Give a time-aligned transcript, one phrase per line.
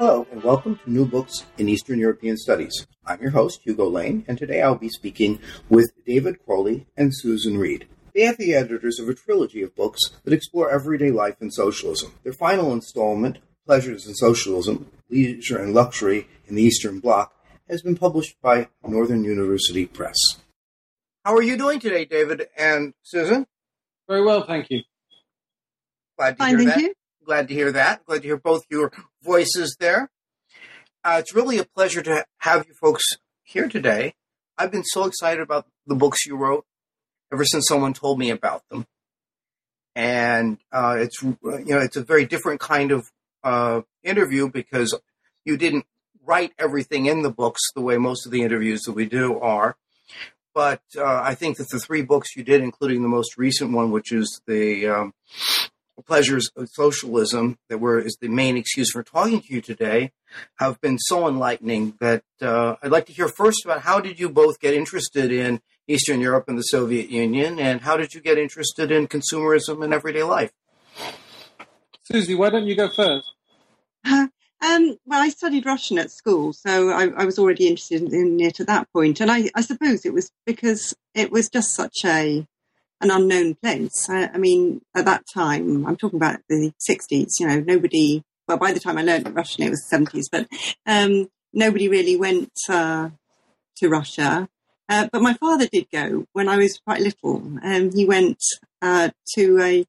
[0.00, 2.86] Hello, and welcome to New Books in Eastern European Studies.
[3.04, 7.58] I'm your host, Hugo Lane, and today I'll be speaking with David Crowley and Susan
[7.58, 7.86] Reid.
[8.14, 12.14] They are the editors of a trilogy of books that explore everyday life and socialism.
[12.24, 17.34] Their final installment, Pleasures in Socialism, Leisure and Luxury in the Eastern Bloc,
[17.68, 20.16] has been published by Northern University Press.
[21.26, 23.46] How are you doing today, David and Susan?
[24.08, 24.80] Very well, thank you.
[26.16, 26.80] Glad to Fine, hear thank that.
[26.80, 26.94] you.
[27.30, 28.04] Glad to hear that.
[28.06, 28.90] Glad to hear both your
[29.22, 30.10] voices there.
[31.04, 33.04] Uh, it's really a pleasure to have you folks
[33.44, 34.14] here today.
[34.58, 36.66] I've been so excited about the books you wrote
[37.32, 38.84] ever since someone told me about them,
[39.94, 43.08] and uh, it's you know it's a very different kind of
[43.44, 44.98] uh, interview because
[45.44, 45.86] you didn't
[46.26, 49.76] write everything in the books the way most of the interviews that we do are.
[50.52, 53.92] But uh, I think that the three books you did, including the most recent one,
[53.92, 55.14] which is the um,
[56.00, 60.12] pleasures of socialism that were is the main excuse for talking to you today
[60.58, 64.28] have been so enlightening that uh, I'd like to hear first about how did you
[64.28, 68.38] both get interested in Eastern Europe and the Soviet Union, and how did you get
[68.38, 70.52] interested in consumerism and everyday life?
[72.02, 73.32] Susie, why don't you go first?
[74.62, 78.60] Um, well, I studied Russian at school, so I, I was already interested in it
[78.60, 79.20] at that point.
[79.20, 82.46] And I, I suppose it was because it was just such a
[83.00, 84.08] an unknown place.
[84.08, 87.40] I, I mean, at that time, I'm talking about the 60s.
[87.40, 88.22] You know, nobody.
[88.46, 90.48] Well, by the time I learned Russian, it was the 70s, but
[90.84, 93.10] um, nobody really went uh,
[93.76, 94.48] to Russia.
[94.88, 97.58] Uh, but my father did go when I was quite little.
[97.62, 98.42] Um, he went
[98.82, 99.86] uh, to a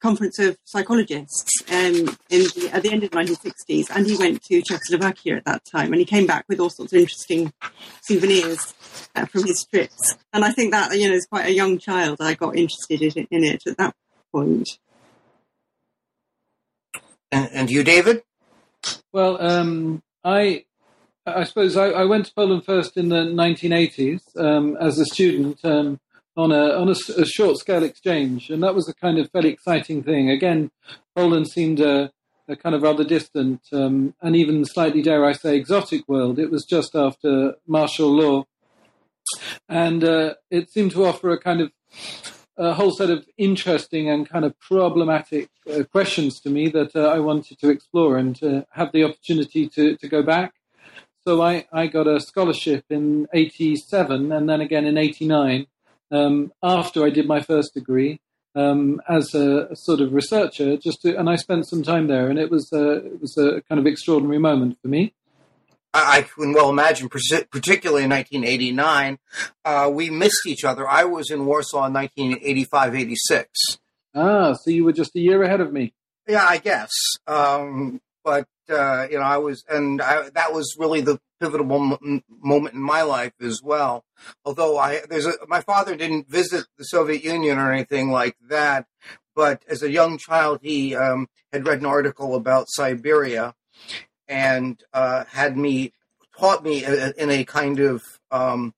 [0.00, 4.42] conference of psychologists um, in the, at the end of the 1960s, and he went
[4.44, 7.52] to Czechoslovakia at that time, and he came back with all sorts of interesting
[8.02, 8.74] souvenirs
[9.14, 10.16] uh, from his trips.
[10.32, 13.26] And I think that you know, as quite a young child, I got interested in,
[13.30, 13.94] in it at that
[14.32, 14.78] point.
[17.32, 18.22] And, and you, David?
[19.12, 20.64] Well, um, I
[21.26, 25.58] I suppose I, I went to Poland first in the 1980s um, as a student
[25.64, 25.98] um,
[26.36, 29.50] on a on a, a short scale exchange, and that was a kind of fairly
[29.50, 30.30] exciting thing.
[30.30, 30.70] Again,
[31.14, 32.12] Poland seemed a,
[32.48, 36.38] a kind of rather distant um, and even slightly, dare I say, exotic world.
[36.38, 38.44] It was just after martial law,
[39.68, 41.72] and uh, it seemed to offer a kind of
[42.58, 47.00] a whole set of interesting and kind of problematic uh, questions to me that uh,
[47.00, 50.54] I wanted to explore and to have the opportunity to, to go back.
[51.26, 55.66] So I, I got a scholarship in 87 and then again in 89
[56.10, 58.20] um, after I did my first degree
[58.54, 60.76] um, as a, a sort of researcher.
[60.76, 63.62] Just to, and I spent some time there, and it was uh, it was a
[63.68, 65.14] kind of extraordinary moment for me.
[65.92, 69.18] I, I can well imagine, particularly in 1989,
[69.64, 70.88] uh, we missed each other.
[70.88, 73.50] I was in Warsaw in 1985 86.
[74.14, 75.92] Ah, so you were just a year ahead of me.
[76.26, 76.90] Yeah, I guess.
[77.26, 82.74] Um, but uh, you know, I was, and I, that was really the pivotal moment
[82.74, 84.04] in my life as well.
[84.44, 88.86] Although I, there's a, my father didn't visit the Soviet Union or anything like that,
[89.34, 93.54] but as a young child, he um, had read an article about Siberia,
[94.28, 95.92] and uh, had me
[96.38, 98.74] taught me in a kind of um,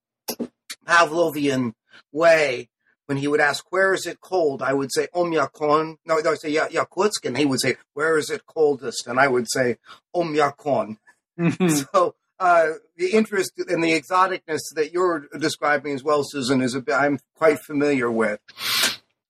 [0.86, 1.74] Pavlovian
[2.12, 2.68] way
[3.06, 6.30] when he would ask, "Where is it cold?" I would say, "Oymyakon." No, no, I
[6.30, 9.76] would say Yakutsk, and he would say, "Where is it coldest?" And I would say,
[10.14, 10.98] "Oymyakon."
[11.92, 16.80] So uh, the interest and the exoticness that you're describing as well, Susan, is a
[16.80, 18.40] bit I'm quite familiar with.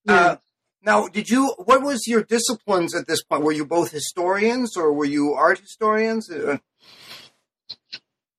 [0.06, 0.36] Uh,
[0.82, 1.54] now, did you?
[1.58, 3.42] What was your disciplines at this point?
[3.42, 6.30] Were you both historians or were you art historians?
[6.30, 6.58] Uh,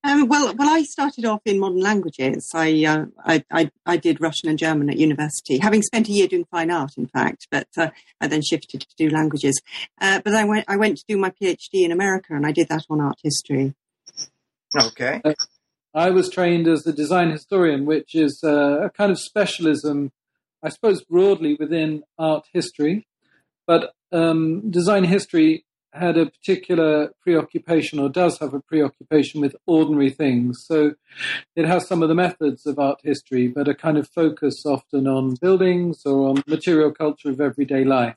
[0.01, 2.49] Um, well, well, I started off in modern languages.
[2.55, 6.27] I, uh, I, I, I did Russian and German at university, having spent a year
[6.27, 7.47] doing fine art, in fact.
[7.51, 7.89] But uh,
[8.21, 9.61] I then shifted to do languages.
[9.99, 12.69] Uh, but I went, I went to do my PhD in America, and I did
[12.69, 13.75] that on art history.
[14.75, 15.21] Okay.
[15.93, 20.11] I was trained as a design historian, which is uh, a kind of specialism,
[20.63, 23.07] I suppose, broadly within art history.
[23.65, 30.11] But um, design history had a particular preoccupation, or does have a preoccupation with ordinary
[30.11, 30.63] things.
[30.67, 30.93] So
[31.55, 35.07] it has some of the methods of art history, but a kind of focus often
[35.07, 38.15] on buildings or on material culture of everyday life.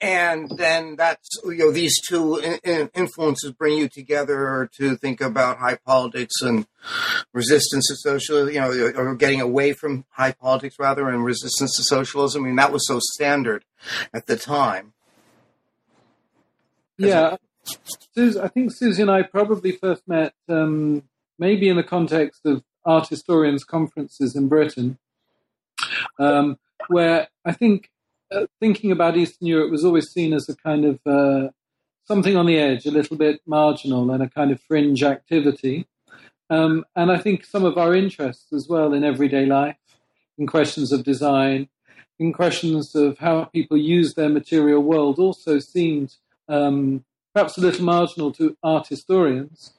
[0.00, 5.20] And then that's you know these two in- in- influences bring you together to think
[5.20, 6.66] about high politics and
[7.32, 11.82] resistance to socialism you know or getting away from high politics rather and resistance to
[11.82, 12.44] socialism.
[12.44, 13.64] I mean that was so standard
[14.14, 14.92] at the time.
[16.96, 17.36] Yeah,
[18.18, 21.02] I think Susie and I probably first met um,
[21.38, 24.98] maybe in the context of art historians conferences in Britain,
[26.18, 26.58] um,
[26.88, 27.89] where I think
[28.32, 31.48] uh, thinking about Eastern Europe was always seen as a kind of uh,
[32.04, 35.86] something on the edge, a little bit marginal, and a kind of fringe activity.
[36.48, 39.76] Um, and I think some of our interests as well in everyday life,
[40.36, 41.68] in questions of design,
[42.18, 46.16] in questions of how people use their material world, also seemed
[46.48, 49.72] um, perhaps a little marginal to art historians.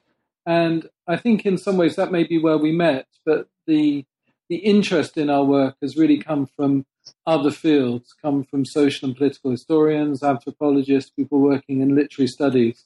[0.45, 4.06] And I think in some ways that may be where we met, but the
[4.50, 6.86] the interest in our work has really come from
[7.25, 12.83] other fields, come from social and political historians, anthropologists, people working in literary studies.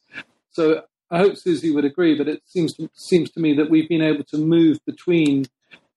[0.52, 3.90] So I hope Susie would agree, but it seems to, seems to me that we've
[3.90, 5.46] been able to move between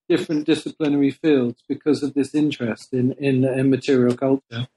[0.07, 4.67] different disciplinary fields because of this interest in, in, in material culture.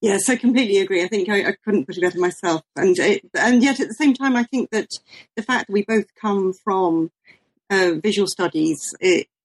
[0.00, 1.04] Yes, I completely agree.
[1.04, 2.62] I think I, I couldn't put it better myself.
[2.74, 4.88] And it, and yet at the same time, I think that
[5.36, 7.10] the fact that we both come from
[7.68, 8.94] uh, visual studies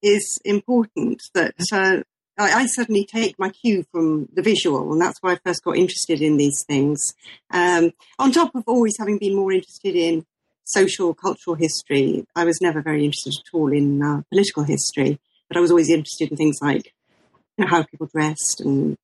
[0.02, 1.22] is important.
[1.34, 2.04] That uh,
[2.38, 6.22] I, I, take my cue from the visual, and that's why I first got interested
[6.22, 7.02] in these things.
[7.52, 10.26] Um, on top of always having been more interested in
[10.66, 15.58] social cultural history, I was never very interested at all in uh, political history, but
[15.58, 16.94] I was always interested in things like
[17.58, 18.98] you know, how people dressed and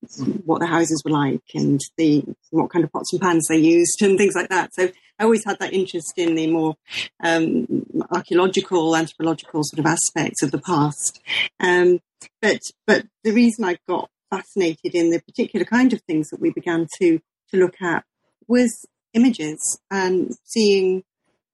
[0.46, 4.02] what the houses were like and the what kind of pots and pans they used
[4.02, 4.74] and things like that.
[4.74, 4.90] So
[5.20, 6.76] I always had that interest in the more
[7.24, 11.22] um, archaeological, anthropological sort of aspects of the past.
[11.60, 12.00] Um,
[12.42, 16.52] but but the reason I got fascinated in the particular kind of things that we
[16.52, 17.20] began to
[17.50, 18.06] to look at
[18.48, 21.04] was images and seeing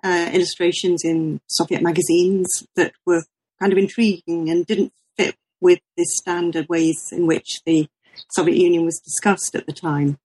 [0.03, 3.23] uh, illustrations in Soviet magazines that were
[3.59, 7.87] kind of intriguing and didn't fit with the standard ways in which the
[8.31, 10.17] Soviet Union was discussed at the time.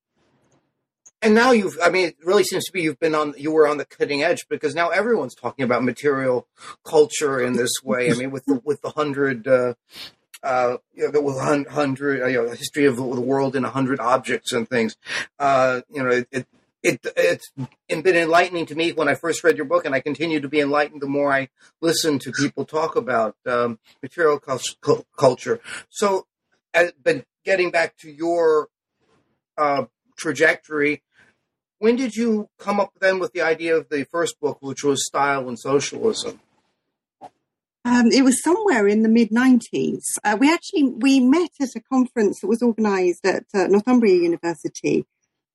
[1.21, 3.65] And now you've, I mean, it really seems to be you've been on, you were
[3.65, 6.47] on the cutting edge because now everyone's talking about material
[6.83, 8.11] culture in this way.
[8.11, 9.75] I mean, with the, with the hundred, uh,
[10.43, 13.99] uh, you know, the hundred, you know, the history of the world in a hundred
[13.99, 14.97] objects and things.
[15.39, 16.47] Uh, you know, it, it
[16.83, 17.49] it, it's
[17.87, 20.59] been enlightening to me when I first read your book, and I continue to be
[20.59, 21.47] enlightened the more I
[21.81, 24.39] listen to people talk about um, material
[25.17, 25.61] culture.
[25.89, 26.27] So,
[26.73, 28.67] but getting back to your
[29.57, 29.85] uh,
[30.17, 31.03] trajectory,
[31.79, 35.05] when did you come up then with the idea of the first book, which was
[35.05, 36.41] Style and Socialism?
[37.85, 40.03] Um, it was somewhere in the mid 90s.
[40.23, 45.05] Uh, we actually we met at a conference that was organised at uh, Northumbria University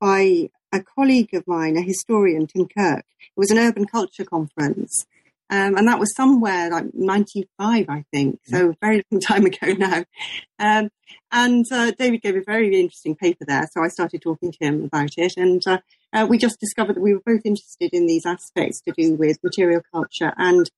[0.00, 3.04] by a colleague of mine, a historian, Tim Kirk.
[3.20, 5.06] It was an urban culture conference.
[5.50, 8.40] Um, and that was somewhere like 95, I think.
[8.44, 10.04] So very long time ago now.
[10.58, 10.90] Um,
[11.32, 13.66] and uh, David gave a very interesting paper there.
[13.72, 15.32] So I started talking to him about it.
[15.38, 15.78] And uh,
[16.12, 19.42] uh, we just discovered that we were both interested in these aspects to do with
[19.42, 20.70] material culture and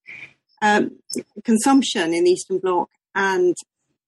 [0.63, 0.99] um,
[1.45, 3.55] consumption in the Eastern Bloc and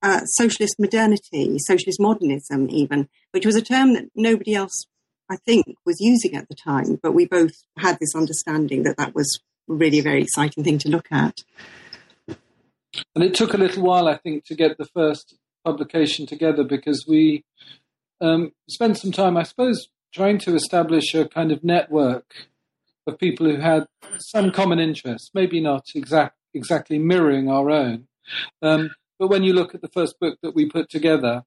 [0.02, 4.86] uh, socialist modernity, socialist modernism, even, which was a term that nobody else
[5.32, 6.98] I think, was using at the time.
[7.02, 10.90] But we both had this understanding that that was really a very exciting thing to
[10.90, 11.38] look at.
[13.14, 17.06] And it took a little while, I think, to get the first publication together because
[17.08, 17.44] we
[18.20, 22.34] um, spent some time, I suppose, trying to establish a kind of network
[23.06, 23.86] of people who had
[24.18, 28.06] some common interests, maybe not exact, exactly mirroring our own.
[28.60, 31.44] Um, but when you look at the first book that we put together,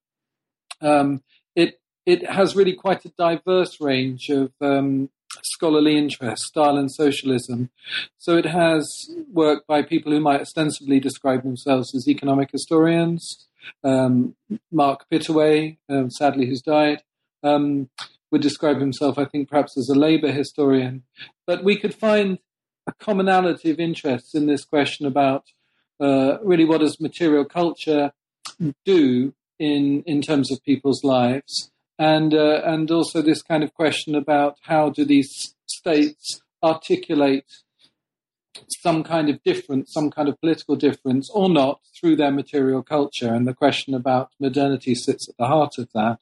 [0.80, 1.22] um,
[1.54, 5.10] it it has really quite a diverse range of um,
[5.42, 7.70] scholarly interests, style and socialism.
[8.18, 13.46] So it has work by people who might ostensibly describe themselves as economic historians.
[13.82, 14.36] Um,
[14.70, 17.02] Mark Pittaway, um, sadly, who's died,
[17.42, 17.90] um,
[18.30, 21.02] would describe himself, I think, perhaps as a labour historian.
[21.46, 22.38] But we could find
[22.86, 25.44] a commonality of interests in this question about
[26.00, 28.12] uh, really what does material culture
[28.84, 34.14] do in in terms of people's lives and uh, and also this kind of question
[34.14, 37.46] about how do these states articulate
[38.82, 43.32] some kind of difference, some kind of political difference, or not through their material culture,
[43.32, 46.18] and the question about modernity sits at the heart of that.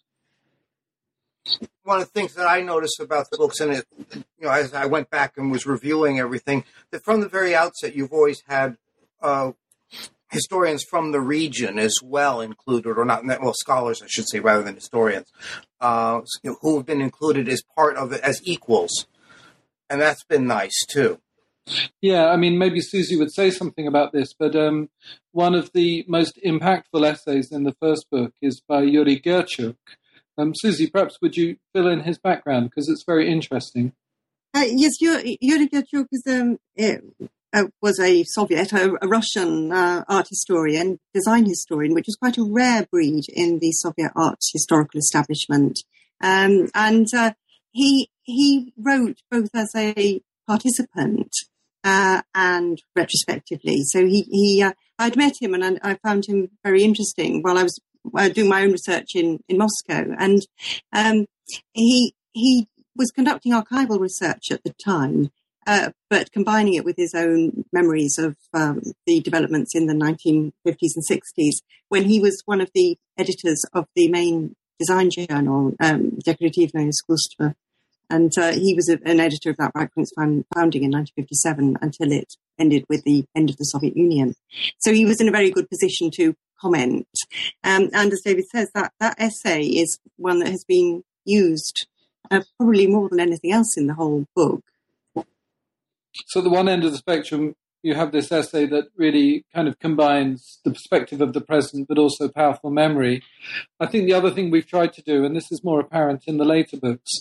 [1.82, 4.72] One of the things that I noticed about the books, and it, you know, as
[4.72, 8.78] I went back and was reviewing everything, that from the very outset, you've always had
[9.22, 9.52] uh,
[10.30, 14.62] historians from the region as well included, or not, well, scholars, I should say, rather
[14.62, 15.30] than historians,
[15.80, 16.22] uh,
[16.60, 19.06] who have been included as part of it as equals.
[19.88, 21.20] And that's been nice too.
[22.02, 24.90] Yeah, I mean, maybe Susie would say something about this, but um,
[25.32, 29.76] one of the most impactful essays in the first book is by Yuri Gerchuk.
[30.36, 33.92] Um, Susie, perhaps would you fill in his background because it's very interesting.
[34.52, 36.58] Uh, yes, Yuri, Gerchuk is um,
[37.54, 42.36] uh, was a Soviet, a, a Russian uh, art historian, design historian, which was quite
[42.36, 45.80] a rare breed in the Soviet art historical establishment.
[46.20, 47.32] Um, and uh,
[47.70, 51.32] he he wrote both as a participant
[51.84, 53.82] uh, and retrospectively.
[53.84, 57.64] So he he uh, I'd met him and I, found him very interesting while I
[57.64, 57.78] was
[58.15, 60.41] uh, doing my own research in in Moscow, and
[60.93, 61.25] um,
[61.73, 65.31] he he was conducting archival research at the time.
[65.67, 70.95] Uh, but combining it with his own memories of um, the developments in the 1950s
[70.95, 71.57] and 60s,
[71.89, 77.53] when he was one of the editors of the main design journal, um, Decorativное искусство,
[78.09, 81.77] and uh, he was a, an editor of that right from its founding in 1957
[81.81, 84.34] until it ended with the end of the Soviet Union.
[84.78, 87.08] So he was in a very good position to comment.
[87.62, 91.86] Um, and as David says, that, that essay is one that has been used
[92.30, 94.62] uh, probably more than anything else in the whole book.
[96.26, 99.78] So the one end of the spectrum you have this essay that really kind of
[99.78, 103.22] combines the perspective of the present but also powerful memory.
[103.78, 106.38] I think the other thing we've tried to do, and this is more apparent in
[106.38, 107.12] the later books,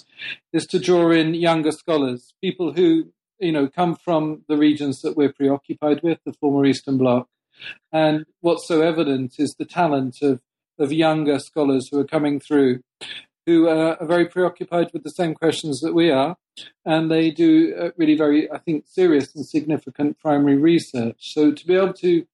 [0.54, 3.12] is to draw in younger scholars, people who,
[3.44, 7.28] you know, come from the regions that we're preoccupied with, the former Eastern Bloc.
[7.92, 10.42] And what's so evident is the talent of,
[10.80, 12.82] of younger scholars who are coming through
[13.46, 16.38] who are very preoccupied with the same questions that we are,
[16.86, 21.34] and they do uh, really very, I think, serious and significant primary research.
[21.34, 22.26] So to be able to,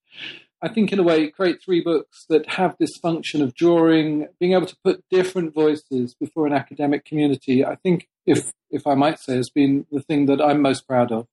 [0.62, 4.54] I think, in a way, create three books that have this function of drawing, being
[4.54, 9.19] able to put different voices before an academic community, I think, if if I might
[9.19, 11.27] say, has been the thing that I'm most proud of.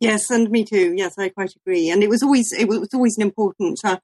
[0.00, 0.94] Yes, and me too.
[0.96, 1.90] Yes, I quite agree.
[1.90, 3.98] And it was always it was always an important uh,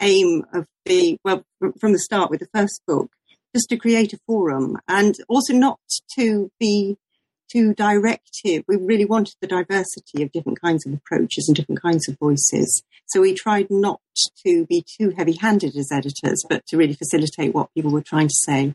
[0.00, 1.44] aim of the well
[1.80, 3.10] from the start with the first book
[3.54, 5.78] just to create a forum and also not
[6.18, 6.98] to be
[7.50, 8.64] too directive.
[8.66, 12.82] We really wanted the diversity of different kinds of approaches and different kinds of voices.
[13.06, 14.00] So we tried not
[14.44, 18.28] to be too heavy handed as editors, but to really facilitate what people were trying
[18.28, 18.74] to say.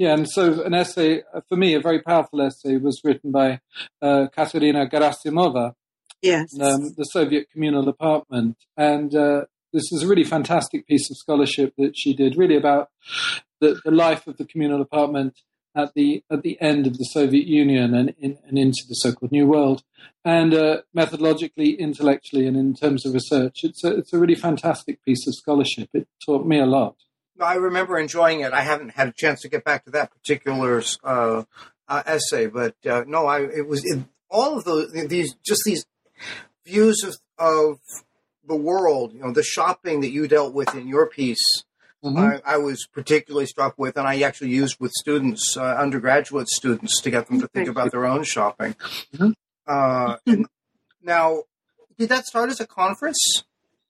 [0.00, 3.60] Yeah, and so an essay, uh, for me, a very powerful essay was written by
[4.00, 5.74] uh, Katerina Gerasimova.
[6.22, 6.48] Yes.
[6.58, 8.56] Um, the Soviet communal apartment.
[8.78, 9.42] And uh,
[9.74, 12.88] this is a really fantastic piece of scholarship that she did, really about
[13.60, 15.34] the, the life of the communal apartment
[15.76, 19.32] at the at the end of the Soviet Union and, in, and into the so-called
[19.32, 19.82] New World,
[20.24, 25.04] and uh, methodologically, intellectually, and in terms of research, it's a, it's a really fantastic
[25.04, 25.90] piece of scholarship.
[25.92, 26.96] It taught me a lot.
[27.40, 28.52] I remember enjoying it.
[28.52, 31.44] I haven't had a chance to get back to that particular uh,
[31.88, 35.84] uh, essay, but uh, no, I it was it, all of those these just these
[36.64, 37.78] views of of
[38.46, 41.64] the world, you know, the shopping that you dealt with in your piece,
[42.04, 42.18] mm-hmm.
[42.18, 47.00] I, I, was particularly struck with, and I actually used with students, uh, undergraduate students,
[47.02, 48.74] to get them to think about their own shopping.
[49.14, 49.30] Mm-hmm.
[49.66, 50.16] Uh,
[51.02, 51.44] now,
[51.96, 53.44] did that start as a conference,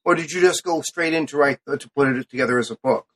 [0.04, 3.06] or did you just go straight into write to put it together as a book?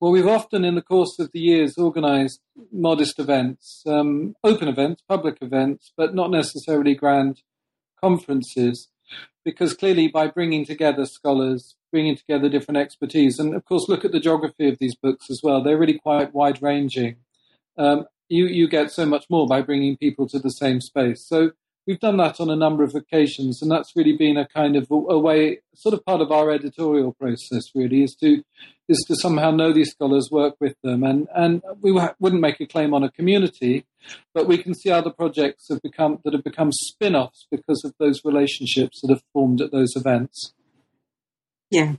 [0.00, 5.02] Well, we've often, in the course of the years, organised modest events, um, open events,
[5.08, 7.42] public events, but not necessarily grand
[8.00, 8.88] conferences
[9.44, 14.12] because clearly by bringing together scholars, bringing together different expertise, and of course look at
[14.12, 15.62] the geography of these books as well.
[15.62, 17.16] They're really quite wide ranging.
[17.78, 21.24] Um, you you get so much more by bringing people to the same space.
[21.24, 21.52] So
[21.86, 24.88] we've done that on a number of occasions, and that's really been a kind of
[24.90, 27.64] a, a way, sort of part of our editorial process.
[27.74, 28.42] Really, is to
[28.88, 32.66] is to somehow know these scholars, work with them, and and we wouldn't make a
[32.66, 33.86] claim on a community,
[34.34, 38.20] but we can see other projects have become that have become spin-offs because of those
[38.24, 40.54] relationships that have formed at those events.
[41.70, 41.94] Yeah.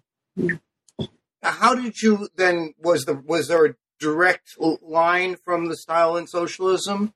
[1.44, 2.74] How did you then?
[2.80, 7.14] Was the was there a direct line from the style and socialism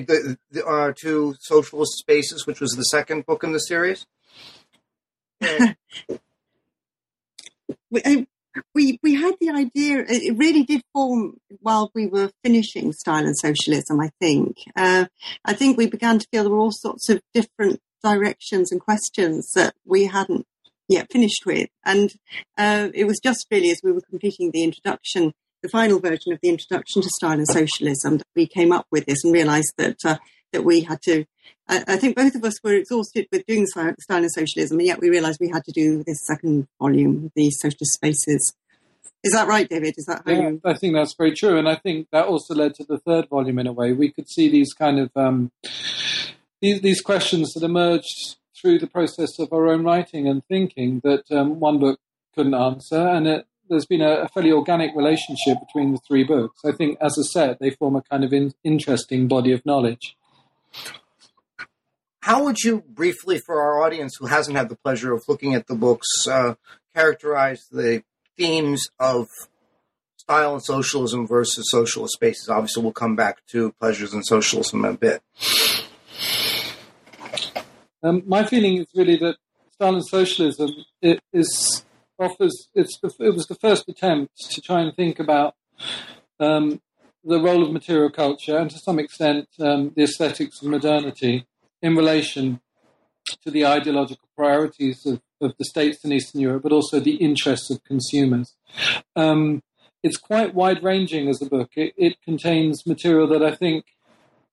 [0.00, 4.06] the, the uh, to socialist spaces, which was the second book in the series?
[7.90, 8.26] we,
[8.74, 10.04] we we had the idea.
[10.08, 14.00] It really did form while we were finishing Style and Socialism.
[14.00, 14.56] I think.
[14.76, 15.06] Uh,
[15.44, 19.50] I think we began to feel there were all sorts of different directions and questions
[19.54, 20.46] that we hadn't
[20.88, 22.12] yet finished with, and
[22.58, 26.40] uh, it was just really as we were completing the introduction, the final version of
[26.42, 29.96] the introduction to Style and Socialism, that we came up with this and realised that.
[30.04, 30.18] Uh,
[30.52, 31.24] that we had to,
[31.68, 35.00] I, I, think both of us were exhausted with doing Style and Socialism, and yet
[35.00, 38.52] we realised we had to do this second volume, the Socialist Spaces.
[39.24, 39.94] Is that right, David?
[39.96, 40.60] Is that how you...
[40.64, 43.58] I think that's very true, and I think that also led to the third volume
[43.58, 43.92] in a way.
[43.92, 45.52] We could see these kind of um,
[46.60, 51.30] these, these questions that emerged through the process of our own writing and thinking that
[51.30, 52.00] um, one book
[52.34, 56.60] couldn't answer, and it, there's been a, a, fairly organic relationship between the three books.
[56.64, 60.16] I think, as I said, they form a kind of in, interesting body of knowledge.
[62.20, 65.66] How would you briefly, for our audience who hasn't had the pleasure of looking at
[65.66, 66.54] the books, uh,
[66.94, 68.04] characterize the
[68.36, 69.28] themes of
[70.16, 72.48] style and socialism versus socialist spaces.
[72.48, 75.22] Obviously, we'll come back to pleasures and socialism in a bit.
[78.04, 79.36] Um, my feeling is really that
[79.72, 81.84] style and socialism it is
[82.22, 85.54] offers it's it was the first attempt to try and think about
[86.40, 86.80] um,
[87.24, 91.46] the role of material culture and to some extent um, the aesthetics of modernity
[91.80, 92.60] in relation
[93.44, 97.70] to the ideological priorities of, of the states in Eastern Europe, but also the interests
[97.70, 98.54] of consumers.
[99.14, 99.62] Um,
[100.02, 101.70] it's quite wide ranging as a book.
[101.76, 103.84] It, it, contains material that I think,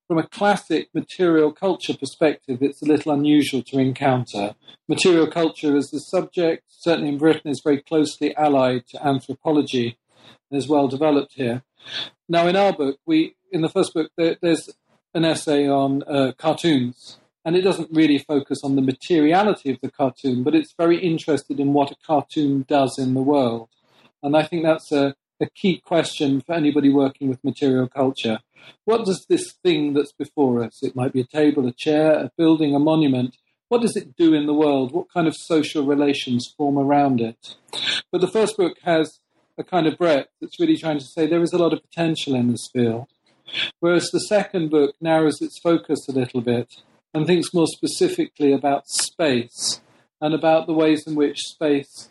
[0.10, 4.56] from a classic material culture perspective, it's a little unusual to encounter.
[4.88, 10.00] Material culture as a subject, certainly in Britain, is very closely allied to anthropology
[10.50, 11.62] and is well developed here.
[12.28, 14.72] Now, in our book, we in the first book, there, there's
[15.14, 19.92] an essay on uh, cartoons, and it doesn't really focus on the materiality of the
[19.92, 23.70] cartoon, but it's very interested in what a cartoon does in the world.
[24.24, 28.40] And I think that's a, a key question for anybody working with material culture.
[28.86, 32.32] What does this thing that's before us, it might be a table, a chair, a
[32.38, 33.36] building, a monument,
[33.70, 34.92] what does it do in the world?
[34.92, 37.56] What kind of social relations form around it?
[38.12, 39.20] But the first book has
[39.60, 42.34] a kind of breadth that's really trying to say there is a lot of potential
[42.34, 43.08] in this field.
[43.80, 46.82] Whereas the second book narrows its focus a little bit
[47.14, 49.82] and thinks more specifically about space
[50.20, 52.10] and about the ways in which space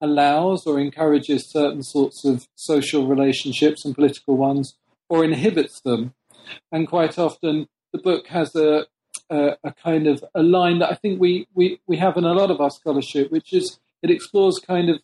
[0.00, 4.74] allows or encourages certain sorts of social relationships and political ones
[5.10, 6.14] or inhibits them.
[6.72, 8.86] And quite often the book has a,
[9.28, 12.32] a, a, kind of a line that I think we, we, we have in a
[12.32, 15.00] lot of our scholarship, which is it explores kind of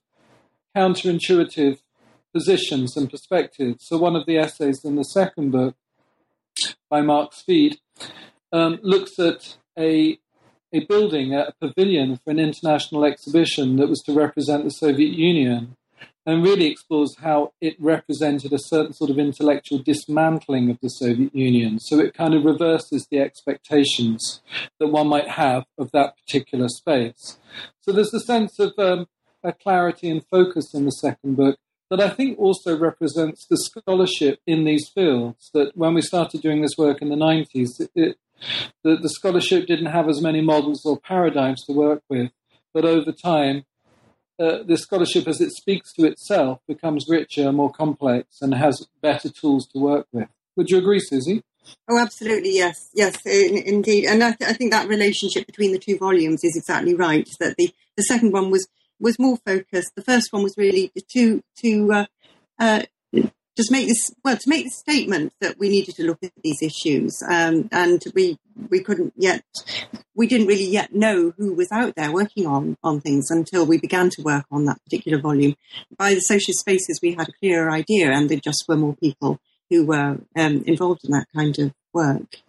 [0.74, 1.80] counterintuitive
[2.32, 3.86] positions and perspectives.
[3.86, 5.74] So, one of the essays in the second book
[6.88, 7.78] by Mark Speed
[8.52, 10.18] um, looks at a
[10.72, 15.76] a building, a pavilion for an international exhibition that was to represent the Soviet Union,
[16.26, 21.34] and really explores how it represented a certain sort of intellectual dismantling of the Soviet
[21.34, 21.78] Union.
[21.78, 24.40] So it kind of reverses the expectations
[24.80, 27.38] that one might have of that particular space.
[27.80, 29.06] So there's a sense of um,
[29.44, 31.58] a clarity and focus in the second book
[31.90, 35.50] that I think also represents the scholarship in these fields.
[35.54, 38.18] That when we started doing this work in the 90s, it, it,
[38.82, 42.32] the, the scholarship didn't have as many models or paradigms to work with,
[42.74, 43.64] but over time,
[44.38, 49.28] uh, the scholarship, as it speaks to itself, becomes richer, more complex, and has better
[49.28, 50.28] tools to work with.
[50.56, 51.42] Would you agree, Susie?
[51.88, 54.06] Oh, absolutely, yes, yes, in, indeed.
[54.06, 57.28] And I, th- I, think that relationship between the two volumes is exactly right.
[57.40, 58.68] That the, the second one was
[59.00, 59.92] was more focused.
[59.96, 62.06] The first one was really to to uh,
[62.58, 62.82] uh,
[63.56, 66.62] just make this well to make the statement that we needed to look at these
[66.62, 68.38] issues, um, and we
[68.70, 69.44] we couldn't yet
[70.14, 73.78] we didn't really yet know who was out there working on on things until we
[73.78, 75.54] began to work on that particular volume.
[75.96, 79.40] By the social spaces, we had a clearer idea, and there just were more people
[79.70, 82.40] who were um, involved in that kind of work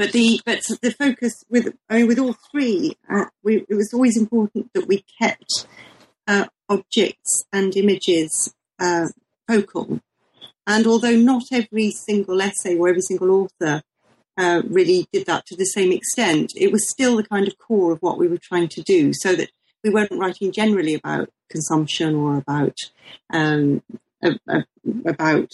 [0.00, 3.92] but the but the focus with I mean with all three, uh, we, it was
[3.92, 5.66] always important that we kept
[6.26, 9.08] uh, objects and images uh,
[9.50, 10.00] focal.
[10.66, 13.82] And although not every single essay or every single author
[14.36, 17.92] uh, really did that to the same extent, it was still the kind of core
[17.92, 19.50] of what we were trying to do, so that
[19.82, 22.76] we weren't writing generally about consumption or about
[23.32, 23.82] um,
[25.04, 25.50] about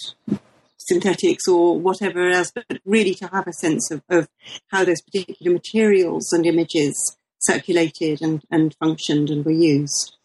[0.78, 4.28] synthetics or whatever else, but really to have a sense of, of
[4.68, 10.16] how those particular materials and images circulated and, and functioned and were used.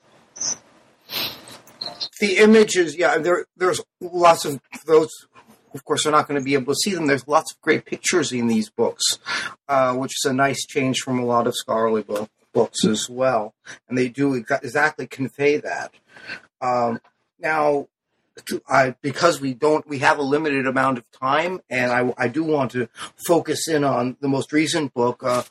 [2.19, 5.09] The images, yeah, there, there's lots of those.
[5.73, 7.07] Of course, they're not going to be able to see them.
[7.07, 9.19] There's lots of great pictures in these books,
[9.69, 13.53] uh, which is a nice change from a lot of scholarly book, books as well.
[13.87, 15.93] And they do exa- exactly convey that.
[16.59, 16.99] Um,
[17.39, 17.87] now,
[18.67, 22.44] I, because we don't, we have a limited amount of time, and I, I do
[22.44, 22.88] want to
[23.28, 25.44] focus in on the most recent book, uh,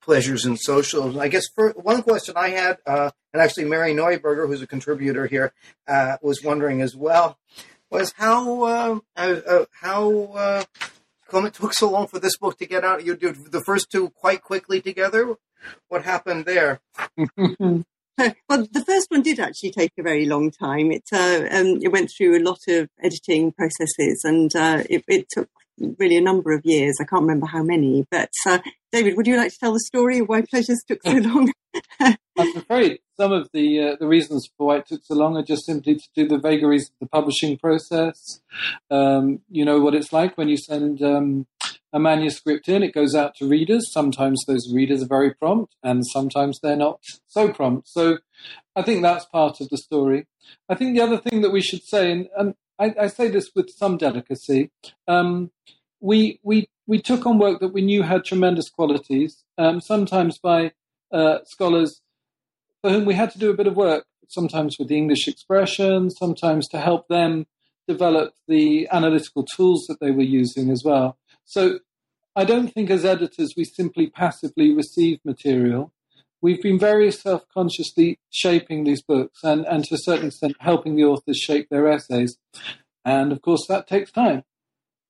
[0.00, 1.20] Pleasures and Socialism.
[1.20, 5.26] I guess for, one question I had, uh, and actually Mary Neuberger, who's a contributor
[5.26, 5.52] here,
[5.86, 7.38] uh, was wondering as well,
[7.90, 10.64] was how uh, uh, uh, how
[11.32, 13.04] it took so long for this book to get out?
[13.04, 15.36] You did the first two quite quickly together.
[15.88, 16.80] What happened there?
[18.48, 20.90] well, the first one did actually take a very long time.
[20.90, 25.28] It uh, um, it went through a lot of editing processes, and uh, it, it,
[25.30, 25.48] took
[25.98, 26.96] really a number of years.
[27.00, 28.06] I can't remember how many.
[28.10, 28.58] But uh,
[28.90, 31.52] David, would you like to tell the story of why Pleasures took so long?
[32.00, 35.42] I'm afraid some of the uh, the reasons for why it took so long are
[35.42, 38.40] just simply to do the vagaries of the publishing process.
[38.90, 41.46] Um, you know what it's like when you send um,
[41.92, 43.90] a manuscript in, it goes out to readers.
[43.92, 47.88] Sometimes those readers are very prompt, and sometimes they're not so prompt.
[47.88, 48.18] So
[48.76, 50.26] I think that's part of the story.
[50.68, 53.50] I think the other thing that we should say, and, and I, I, say this
[53.54, 54.70] with some delicacy,
[55.06, 55.50] um,
[56.00, 60.72] we we we took on work that we knew had tremendous qualities, um, sometimes by
[61.12, 62.00] uh, scholars
[62.82, 66.10] for whom we had to do a bit of work, sometimes with the English expression,
[66.10, 67.46] sometimes to help them
[67.88, 71.18] develop the analytical tools that they were using as well.
[71.48, 71.78] So
[72.36, 75.92] I don't think as editors we simply passively receive material.
[76.42, 80.94] We've been very self consciously shaping these books and, and to a certain extent helping
[80.94, 82.36] the authors shape their essays.
[83.02, 84.44] And of course, that takes time.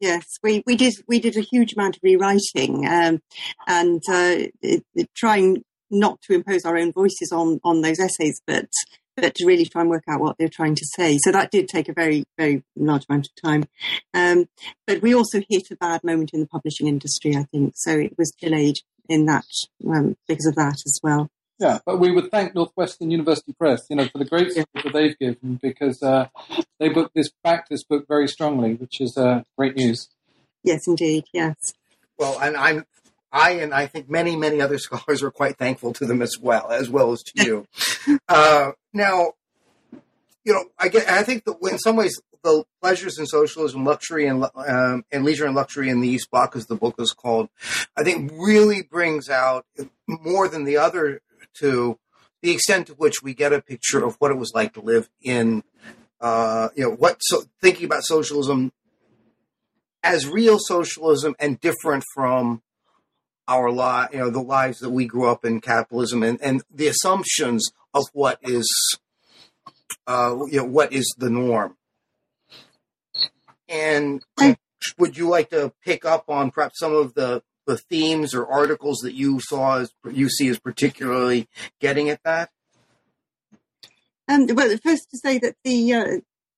[0.00, 3.20] Yes, we, we did we did a huge amount of rewriting um,
[3.66, 8.40] and uh, it, it, trying not to impose our own voices on on those essays,
[8.46, 8.68] but
[9.20, 11.18] but to really try and work out what they're trying to say.
[11.18, 13.64] So that did take a very, very large amount of time.
[14.14, 14.48] Um,
[14.86, 17.74] but we also hit a bad moment in the publishing industry, I think.
[17.76, 18.76] So it was delayed
[19.08, 19.46] in that
[19.88, 21.30] um, because of that as well.
[21.58, 24.92] Yeah, but we would thank Northwestern University Press, you know, for the great support that
[24.92, 26.28] they've given because uh,
[26.78, 30.08] they booked this back this book very strongly, which is uh, great news.
[30.62, 31.24] Yes, indeed.
[31.32, 31.72] Yes.
[32.16, 32.84] Well, and I'm
[33.32, 36.70] I and I think many, many other scholars are quite thankful to them as well,
[36.70, 38.18] as well as to you.
[38.28, 39.32] uh, now,
[40.44, 41.08] you know, I get.
[41.08, 45.46] I think that in some ways, the pleasures in socialism, luxury and um, and leisure
[45.46, 47.48] and luxury in the East Bloc, as the book is called,
[47.96, 49.66] I think really brings out
[50.06, 51.20] more than the other
[51.54, 51.98] two
[52.42, 55.08] the extent to which we get a picture of what it was like to live
[55.20, 55.64] in,
[56.20, 58.72] uh, you know, what so thinking about socialism
[60.02, 62.62] as real socialism and different from
[63.48, 66.86] our life, you know, the lives that we grew up in capitalism and, and the
[66.86, 68.68] assumptions of what is,
[70.06, 71.76] uh, you know, what is the norm.
[73.68, 74.22] And
[74.98, 78.98] would you like to pick up on perhaps some of the, the themes or articles
[79.02, 81.48] that you saw as you see as particularly
[81.80, 82.50] getting at that?
[84.26, 86.06] Um, well, first to say that the uh,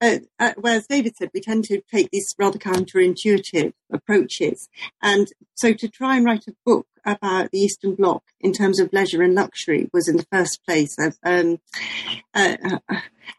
[0.01, 4.69] uh, uh, whereas David said, we tend to take these rather counterintuitive approaches.
[5.03, 8.93] And so to try and write a book about the Eastern Bloc in terms of
[8.93, 10.97] leisure and luxury was in the first place.
[11.25, 11.59] Um,
[12.35, 12.79] uh,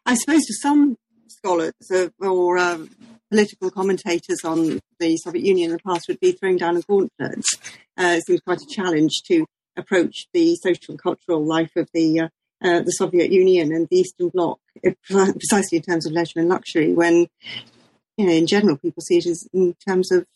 [0.06, 0.98] I suppose to some
[1.28, 1.74] scholars
[2.20, 2.90] or um,
[3.30, 7.46] political commentators on the Soviet Union in the past would be throwing down a gauntlet.
[7.98, 9.46] Uh, it seems quite a challenge to
[9.78, 12.28] approach the social and cultural life of the uh,
[12.64, 14.60] uh, the Soviet Union and the Eastern Bloc,
[15.04, 17.28] precisely in terms of leisure and luxury, when,
[18.18, 20.28] you know, in general, people see it as in terms of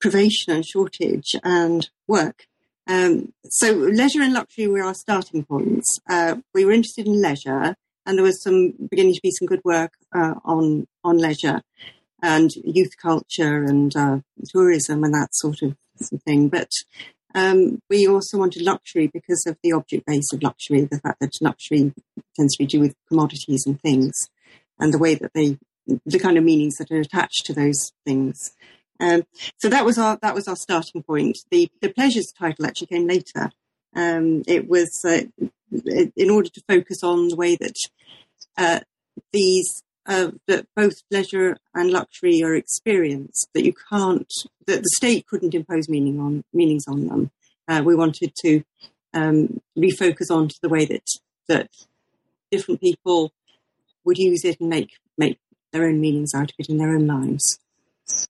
[0.00, 2.46] privation and shortage and work.
[2.86, 5.98] Um, so leisure and luxury were our starting points.
[6.08, 9.60] Uh, we were interested in leisure, and there was some beginning to be some good
[9.64, 11.62] work uh, on on leisure
[12.22, 15.76] and youth culture and uh, tourism and that sort of
[16.24, 16.48] thing.
[16.48, 16.70] But
[17.34, 21.32] um, we also wanted luxury because of the object base of luxury, the fact that
[21.40, 21.92] luxury
[22.34, 24.14] tends to be do with commodities and things,
[24.78, 25.58] and the way that they,
[26.06, 28.52] the kind of meanings that are attached to those things.
[29.00, 29.24] Um,
[29.58, 31.38] so that was our that was our starting point.
[31.50, 33.50] The the pleasures title actually came later.
[33.94, 35.22] Um, it was uh,
[36.16, 37.76] in order to focus on the way that
[38.56, 38.80] uh,
[39.32, 44.32] these uh, that both pleasure and luxury are experienced, that you can't,
[44.66, 47.30] that the state couldn't impose meaning on meanings on them.
[47.68, 48.64] Uh, we wanted to
[49.12, 51.06] um, refocus on to the way that
[51.46, 51.70] that
[52.50, 53.32] different people
[54.04, 55.38] would use it and make make
[55.72, 57.58] their own meanings out of it in their own lives.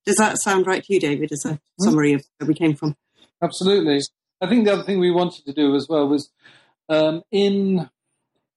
[0.05, 1.85] Does that sound right to you, David, as a mm-hmm.
[1.85, 2.97] summary of where we came from?
[3.43, 4.01] Absolutely.
[4.41, 6.31] I think the other thing we wanted to do as well was
[6.89, 7.89] um, in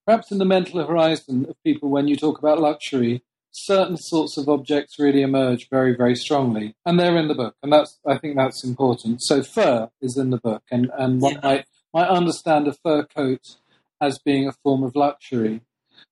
[0.06, 4.48] perhaps in the mental horizon of people when you talk about luxury, certain sorts of
[4.48, 8.36] objects really emerge very, very strongly, and they're in the book, and that's I think
[8.36, 9.22] that's important.
[9.22, 11.40] So fur is in the book, and and one yeah.
[11.42, 13.56] might might understand a fur coat
[14.00, 15.60] as being a form of luxury,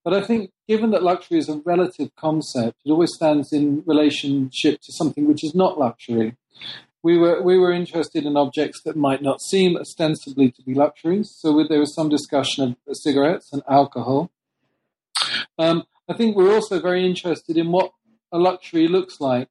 [0.05, 4.81] but I think given that luxury is a relative concept, it always stands in relationship
[4.83, 6.37] to something which is not luxury
[7.03, 11.35] we were we were interested in objects that might not seem ostensibly to be luxuries.
[11.39, 14.31] So there was some discussion of cigarettes and alcohol.
[15.59, 17.93] Um, I think we're also very interested in what
[18.33, 19.49] a luxury looks like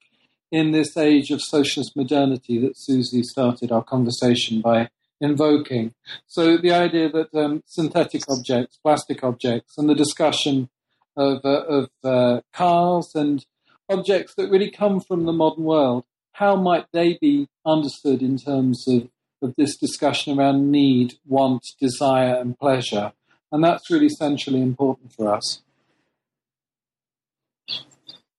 [0.52, 4.90] in this age of socialist modernity that Susie started our conversation by
[5.22, 5.94] invoking.
[6.28, 10.70] So the idea that um, synthetic objects, plastic objects, and the discussion
[11.16, 13.46] of, uh, of uh, cars and
[13.90, 16.06] objects that really come from the modern world
[16.40, 19.10] how might they be understood in terms of,
[19.42, 23.12] of this discussion around need, want, desire, and pleasure?
[23.52, 25.62] And that's really centrally important for us.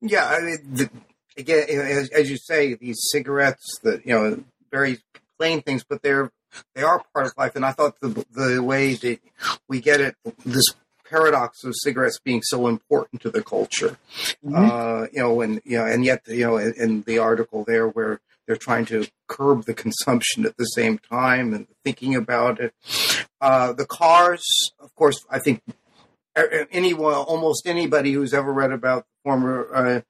[0.00, 0.90] Yeah, I mean, the,
[1.36, 5.00] again, as, as you say, these cigarettes that you know, very
[5.38, 6.32] plain things, but they're
[6.74, 7.56] they are part of life.
[7.56, 9.20] And I thought the the way that
[9.68, 10.64] we get it, this
[11.08, 13.96] paradox of cigarettes being so important to the culture,
[14.44, 14.54] Mhm.
[15.04, 17.88] uh, you know, and you know, and yet you know, in, in the article there
[17.88, 22.74] where they're trying to curb the consumption at the same time and thinking about it.
[23.40, 24.44] Uh, the cars,
[24.80, 25.62] of course, I think
[26.70, 30.00] anyone, almost anybody who's ever read about the former uh,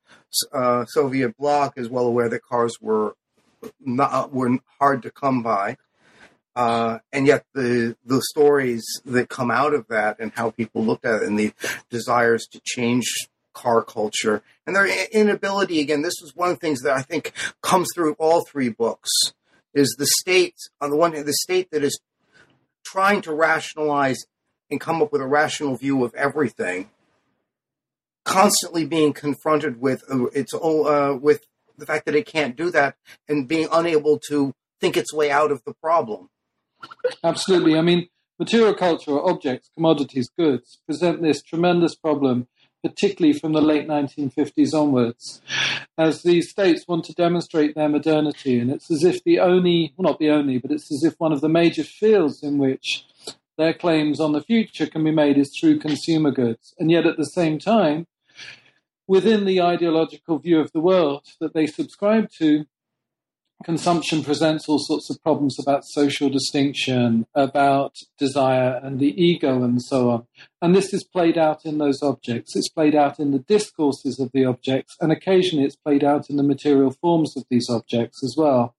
[0.57, 3.15] uh, Soviet bloc is well aware that cars were
[3.81, 5.77] not were hard to come by.
[6.57, 11.05] Uh, and yet the the stories that come out of that and how people looked
[11.05, 11.53] at it and the
[11.91, 13.05] desires to change
[13.53, 17.33] car culture and their inability again this is one of the things that i think
[17.63, 19.11] comes through all three books
[19.75, 22.01] is the state on the one hand the state that is
[22.85, 24.19] trying to rationalize
[24.71, 26.89] and come up with a rational view of everything
[28.25, 31.45] constantly being confronted with uh, its own uh, with
[31.77, 32.95] the fact that it can't do that
[33.29, 36.30] and being unable to think its way out of the problem
[37.23, 37.77] Absolutely.
[37.77, 42.49] I mean, material culture objects, commodities, goods present this tremendous problem,
[42.83, 45.43] particularly from the late 1950s onwards,
[45.99, 48.59] as these states want to demonstrate their modernity.
[48.59, 51.33] And it's as if the only, well, not the only, but it's as if one
[51.33, 53.05] of the major fields in which
[53.59, 56.75] their claims on the future can be made is through consumer goods.
[56.79, 58.07] And yet at the same time,
[59.07, 62.65] within the ideological view of the world that they subscribe to,
[63.65, 69.83] consumption presents all sorts of problems about social distinction, about desire and the ego, and
[69.83, 70.27] so on.
[70.63, 72.57] And this is played out in those objects.
[72.57, 76.37] It's played out in the discourses of the objects, and occasionally it's played out in
[76.37, 78.75] the material forms of these objects as well.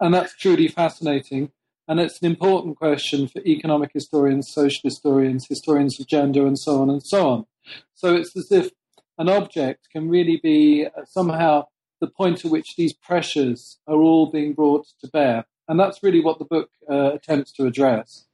[0.00, 1.50] And that's truly fascinating.
[1.88, 6.80] And it's an important question for economic historians, social historians, historians of gender, and so
[6.80, 7.46] on and so on.
[7.94, 8.70] So it's as if
[9.18, 11.66] an object can really be somehow
[12.02, 15.46] the point at which these pressures are all being brought to bear.
[15.68, 18.26] And that's really what the book uh, attempts to address.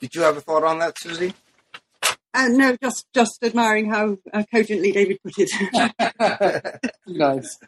[0.00, 1.34] did you have a thought on that susie
[2.32, 5.50] Uh, no, just just admiring how uh, cogently David put it.
[7.06, 7.58] nice.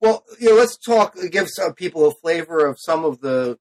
[0.00, 1.16] Well, you know, let's talk.
[1.30, 3.56] Give some people a flavor of some of the,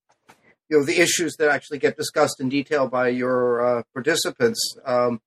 [0.69, 4.59] you know, the issues that actually get discussed in detail by your uh, participants.
[4.83, 5.21] Um,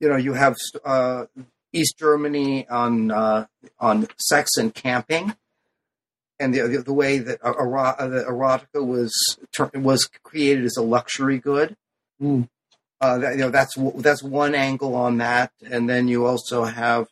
[0.00, 1.26] you know, you have uh,
[1.72, 3.46] East Germany on uh,
[3.78, 5.34] on sex and camping,
[6.38, 9.12] and the the, the way that ero- that erotica was
[9.74, 11.76] was created as a luxury good.
[12.20, 12.48] Mm.
[13.00, 17.06] Uh, that, you know, that's that's one angle on that, and then you also have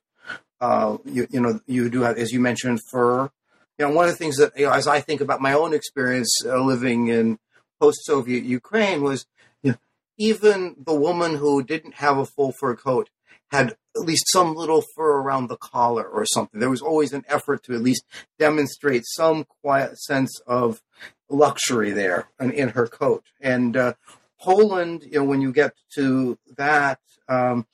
[0.61, 3.31] uh, you, you know, you do have, as you mentioned, fur.
[3.79, 5.73] You know, one of the things that, you know, as I think about my own
[5.73, 7.39] experience uh, living in
[7.81, 9.25] post-Soviet Ukraine was,
[9.63, 9.79] you know,
[10.19, 13.09] even the woman who didn't have a full fur coat
[13.53, 16.61] had at least some little fur around the collar or something.
[16.61, 18.05] There was always an effort to at least
[18.39, 20.83] demonstrate some quiet sense of
[21.29, 23.25] luxury there in, in her coat.
[23.41, 23.95] And uh,
[24.41, 27.67] Poland, you know, when you get to that, um,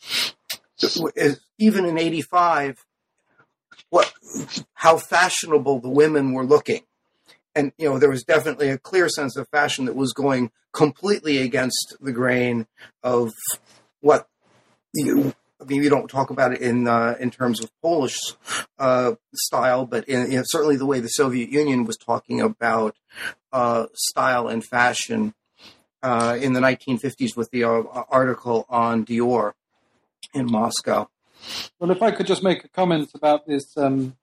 [1.58, 2.84] even in '85,
[3.90, 4.12] what
[4.74, 6.82] how fashionable the women were looking,
[7.54, 11.38] and you know there was definitely a clear sense of fashion that was going completely
[11.38, 12.66] against the grain
[13.02, 13.32] of
[14.00, 14.26] what
[14.92, 15.34] you.
[15.66, 18.18] We don't talk about it in uh, in terms of Polish
[18.78, 22.96] uh, style, but in, in certainly the way the Soviet Union was talking about
[23.52, 25.34] uh, style and fashion
[26.02, 29.52] uh, in the 1950s with the uh, article on Dior
[30.34, 31.08] in Moscow.
[31.78, 34.16] Well, if I could just make a comment about this um,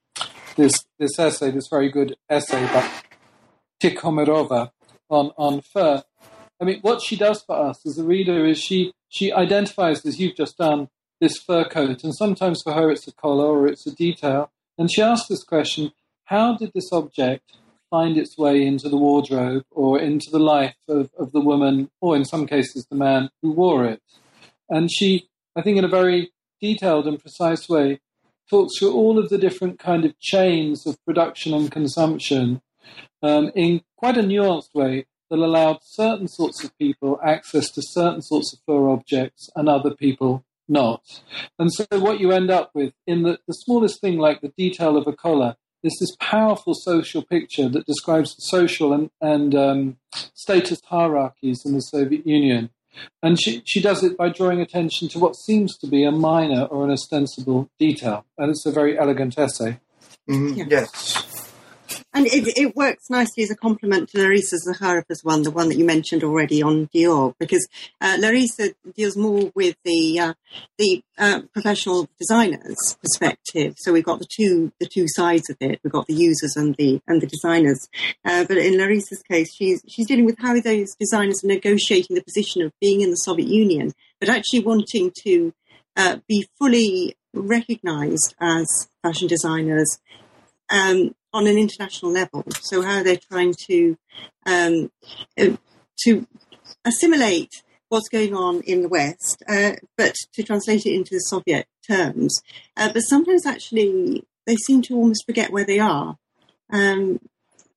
[0.56, 2.89] this this essay, this very good essay by
[3.82, 4.71] Tikhomirova
[5.10, 6.04] on on fur.
[6.60, 10.19] I mean, what she does for us as a reader is she she identifies, as
[10.19, 10.89] you've just done,
[11.22, 14.92] this fur coat, and sometimes for her it's a collar or it's a detail, and
[14.92, 15.92] she asks this question:
[16.26, 17.54] How did this object
[17.90, 22.16] find its way into the wardrobe or into the life of, of the woman, or
[22.16, 24.02] in some cases the man who wore it?
[24.68, 28.00] And she, I think, in a very detailed and precise way,
[28.50, 32.62] talks through all of the different kind of chains of production and consumption
[33.22, 38.22] um, in quite a nuanced way that allowed certain sorts of people access to certain
[38.22, 41.04] sorts of fur objects and other people not.
[41.60, 44.98] And so what you end up with in the, the smallest thing like the detail
[44.98, 49.98] of a collar is this powerful social picture that describes the social and, and um,
[50.34, 52.70] status hierarchies in the Soviet Union.
[53.24, 56.66] And she, she does it by drawing attention to what seems to be a minor
[56.66, 58.26] or an ostensible detail.
[58.38, 59.80] And it's a very elegant essay.
[60.28, 60.66] Yeah.
[60.70, 61.31] Yes.
[62.13, 65.78] And it, it works nicely as a complement to Larisa Zakharova's one, the one that
[65.78, 67.67] you mentioned already on Dior, because
[68.02, 70.34] uh, Larisa deals more with the uh,
[70.78, 73.76] the uh, professional designer's perspective.
[73.78, 75.80] So we've got the two the two sides of it.
[75.84, 77.88] We've got the users and the and the designers.
[78.26, 82.24] Uh, but in Larisa's case, she's she's dealing with how those designers are negotiating the
[82.24, 85.54] position of being in the Soviet Union, but actually wanting to
[85.95, 90.00] uh, be fully recognised as fashion designers.
[90.69, 92.44] Um, on an international level.
[92.62, 93.98] So how they're trying to
[94.46, 94.91] um,
[95.39, 95.58] uh,
[96.04, 96.28] to
[96.86, 102.41] assimilate what's going on in the West, uh, but to translate it into Soviet terms.
[102.78, 106.17] Uh, but sometimes actually they seem to almost forget where they are.
[106.72, 107.20] Um,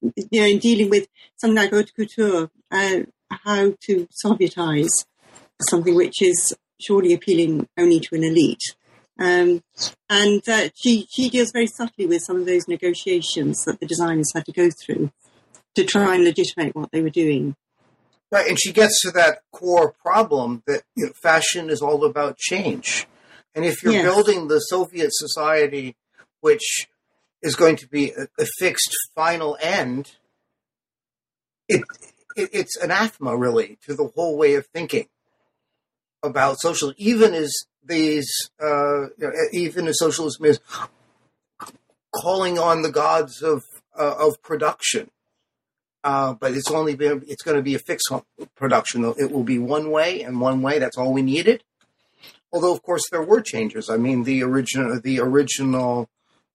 [0.00, 5.04] you know, in dealing with something like haute couture, uh, how to Sovietize
[5.68, 8.76] something which is surely appealing only to an elite.
[9.18, 9.62] Um,
[10.08, 14.32] and uh, she she deals very subtly with some of those negotiations that the designers
[14.34, 15.12] had to go through
[15.76, 17.54] to try and legitimate what they were doing.
[18.32, 22.38] Right, and she gets to that core problem that you know, fashion is all about
[22.38, 23.06] change,
[23.54, 24.04] and if you're yes.
[24.04, 25.94] building the Soviet society,
[26.40, 26.88] which
[27.40, 30.16] is going to be a, a fixed final end,
[31.68, 31.84] it,
[32.36, 35.06] it it's anathema really to the whole way of thinking
[36.24, 37.52] about social, even as
[37.84, 38.30] these,
[38.62, 40.60] uh, you know, even as socialism is
[42.12, 43.62] calling on the gods of
[43.98, 45.10] uh, of production.
[46.02, 48.12] Uh, but it's only been, it's going to be a fixed
[48.54, 49.04] production.
[49.16, 50.78] It will be one way and one way.
[50.78, 51.64] That's all we needed.
[52.52, 53.88] Although, of course, there were changes.
[53.88, 56.08] I mean, the original the original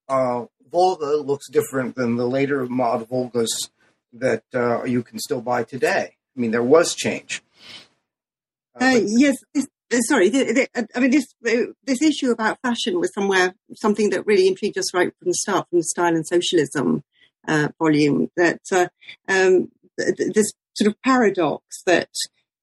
[0.07, 3.69] uh, Volga looks different than the later mod Volgas
[4.13, 6.15] that uh, you can still buy today.
[6.37, 7.41] I mean, there was change.
[8.79, 9.63] Uh, yes, uh,
[10.08, 14.10] sorry, the, the, uh, I mean, this uh, this issue about fashion was somewhere something
[14.12, 17.04] that really intrigued us right from the start, from the Style and Socialism
[17.47, 18.30] uh, volume.
[18.36, 18.88] That uh,
[19.28, 22.10] um, this sort of paradox that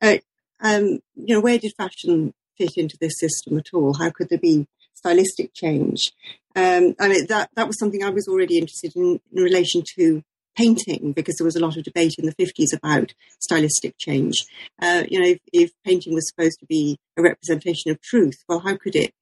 [0.00, 0.18] uh,
[0.60, 3.94] um, you know, where did fashion fit into this system at all?
[3.94, 6.12] How could there be stylistic change?
[6.54, 10.22] Um, mean, that that was something I was already interested in in relation to
[10.56, 14.44] painting because there was a lot of debate in the 50s about stylistic change.
[14.80, 18.60] Uh, you know, if, if, painting was supposed to be a representation of truth, well,
[18.60, 19.12] how could it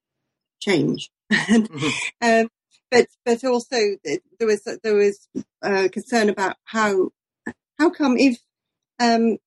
[0.60, 1.10] change?
[1.32, 1.88] mm-hmm.
[2.22, 2.48] um,
[2.90, 3.76] but but also
[4.38, 5.28] there was there was
[5.62, 7.10] uh, concern about how
[7.78, 8.38] how come if
[9.00, 9.38] um,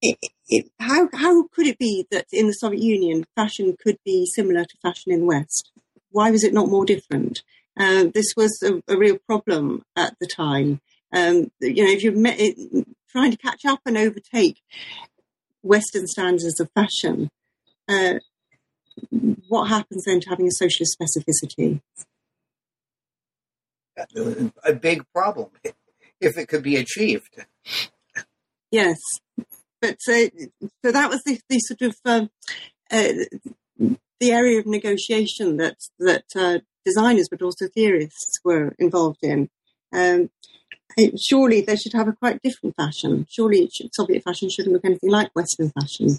[0.00, 0.16] it,
[0.48, 4.64] it, how how could it be that in the Soviet Union fashion could be similar
[4.64, 5.72] to fashion in the West?
[6.10, 7.42] Why was it not more different?
[7.78, 10.80] Uh, this was a, a, real problem at the time.
[11.12, 14.60] Um, you know, if you're me- trying to catch up and overtake
[15.62, 17.30] Western standards of fashion,
[17.88, 18.14] uh,
[19.48, 21.80] what happens then to having a socialist specificity?
[24.64, 25.50] A big problem,
[26.20, 27.44] if it could be achieved.
[28.70, 28.98] Yes,
[29.80, 30.28] but uh,
[30.84, 32.30] so that was the, the sort of um,
[32.90, 33.12] uh,
[34.20, 39.50] the area of negotiation that that uh, designers, but also theorists were involved in.
[39.92, 40.30] Um,
[41.16, 43.26] surely they should have a quite different fashion.
[43.28, 46.18] Surely should, Soviet fashion shouldn't look anything like Western fashion.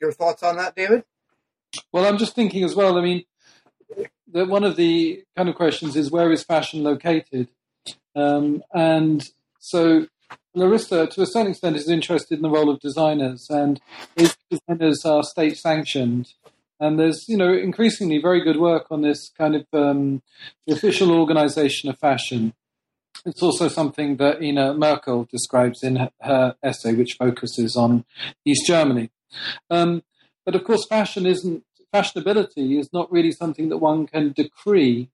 [0.00, 1.04] Your thoughts on that, David?
[1.92, 2.98] Well, I'm just thinking as well.
[2.98, 3.24] I mean,
[4.32, 7.48] that one of the kind of questions is where is fashion located,
[8.16, 9.22] um, and
[9.58, 10.06] so
[10.56, 13.80] Larisa, to a certain extent, is interested in the role of designers, and
[14.50, 16.34] designers are state sanctioned,
[16.78, 20.22] and there's, you know, increasingly very good work on this kind of um,
[20.66, 22.52] the official organization of fashion.
[23.24, 28.04] It's also something that Ina Merkel describes in her essay, which focuses on
[28.44, 29.10] East Germany.
[29.70, 30.02] Um,
[30.44, 35.08] but of course, fashion isn't fashionability is not really something that one can decree,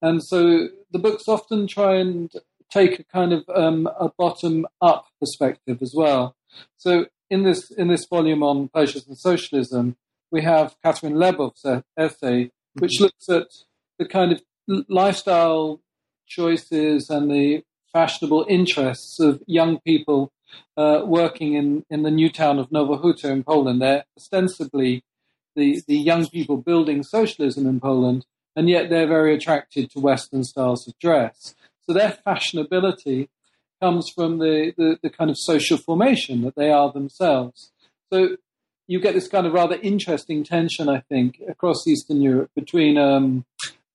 [0.00, 2.30] and so the books often try and
[2.74, 6.36] take a kind of um, a bottom up perspective as well.
[6.76, 9.96] So in this in this volume on pleasures and socialism,
[10.30, 11.64] we have Katherine Lebow's
[11.96, 13.04] essay, which mm-hmm.
[13.04, 13.48] looks at
[13.98, 14.42] the kind of
[14.88, 15.80] lifestyle
[16.26, 20.32] choices and the fashionable interests of young people
[20.76, 23.80] uh, working in, in the new town of Nowa Huta in Poland.
[23.80, 25.04] They're ostensibly
[25.54, 30.42] the, the young people building socialism in Poland, and yet they're very attracted to Western
[30.42, 31.54] styles of dress.
[31.86, 33.28] So their fashionability
[33.80, 37.72] comes from the, the, the kind of social formation that they are themselves.
[38.12, 38.36] So
[38.86, 43.44] you get this kind of rather interesting tension, I think, across Eastern Europe between um,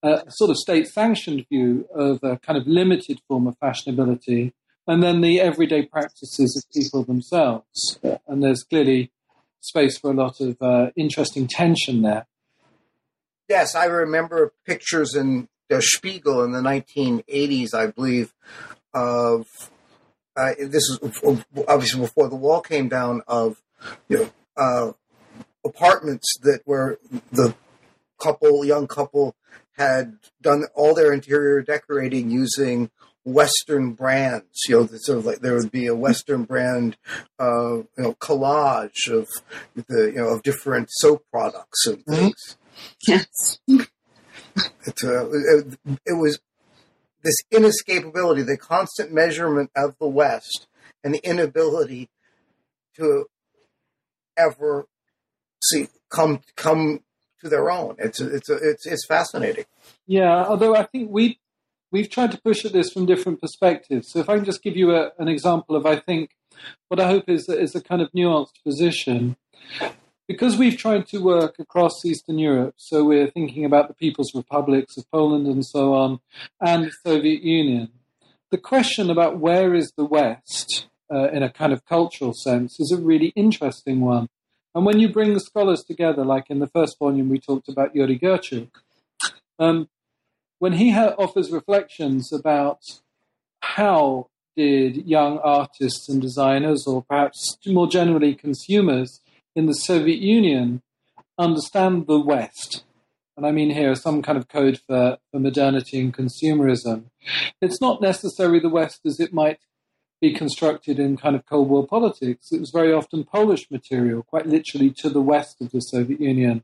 [0.04, 4.54] a sort of state sanctioned view of a kind of limited form of fashionability
[4.88, 8.00] and then the everyday practices of people themselves.
[8.28, 9.12] And there's clearly
[9.60, 12.26] space for a lot of uh, interesting tension there.
[13.48, 18.34] Yes, I remember pictures in the Spiegel in the 1980s, I believe,
[18.94, 19.46] of
[20.36, 21.00] uh, this is
[21.68, 23.62] obviously before the wall came down of
[24.08, 24.92] you know uh,
[25.66, 27.00] apartments that were
[27.32, 27.56] the
[28.20, 29.36] couple young couple
[29.78, 32.90] had done all their interior decorating using
[33.24, 34.64] Western brands.
[34.68, 36.98] You know, sort of like there would be a Western brand,
[37.40, 39.28] uh, you know, collage of
[39.88, 42.58] the you know of different soap products and things.
[43.08, 43.60] Yes.
[44.86, 46.40] It, uh, it, it was
[47.24, 50.68] this inescapability, the constant measurement of the West,
[51.04, 52.10] and the inability
[52.96, 53.26] to
[54.38, 54.88] ever
[55.64, 57.02] see come come
[57.42, 57.96] to their own.
[58.00, 59.66] It's it's it's it's fascinating.
[60.08, 61.40] Yeah, although I think we
[61.92, 64.12] we've tried to push at this from different perspectives.
[64.12, 66.32] So if I can just give you a, an example of, I think
[66.88, 69.38] what I hope is is a kind of nuanced position.
[70.30, 74.96] Because we've tried to work across Eastern Europe, so we're thinking about the people's republics
[74.96, 76.20] of Poland and so on,
[76.62, 77.90] and the Soviet Union.
[78.52, 82.92] The question about where is the West uh, in a kind of cultural sense is
[82.92, 84.30] a really interesting one.
[84.76, 87.96] And when you bring the scholars together, like in the first volume we talked about
[87.96, 88.70] Yuri Gerchuk,
[89.58, 89.90] um,
[90.60, 92.82] when he ha- offers reflections about
[93.62, 99.22] how did young artists and designers, or perhaps more generally consumers
[99.60, 100.82] in the Soviet Union,
[101.38, 102.86] understand the West,
[103.36, 107.04] and I mean here some kind of code for, for modernity and consumerism,
[107.62, 109.60] it's not necessarily the West as it might
[110.22, 112.54] be constructed in kind of Cold War politics.
[112.54, 116.64] It was very often Polish material, quite literally to the west of the Soviet Union,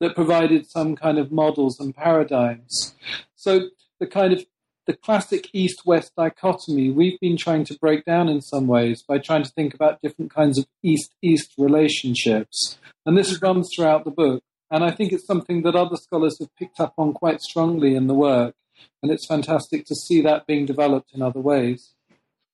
[0.00, 2.94] that provided some kind of models and paradigms.
[3.34, 3.68] So
[3.98, 4.44] the kind of
[4.86, 9.18] the classic east west dichotomy we've been trying to break down in some ways by
[9.18, 12.78] trying to think about different kinds of east east relationships.
[13.04, 14.42] And this runs throughout the book.
[14.70, 18.08] And I think it's something that other scholars have picked up on quite strongly in
[18.08, 18.54] the work.
[19.02, 21.94] And it's fantastic to see that being developed in other ways.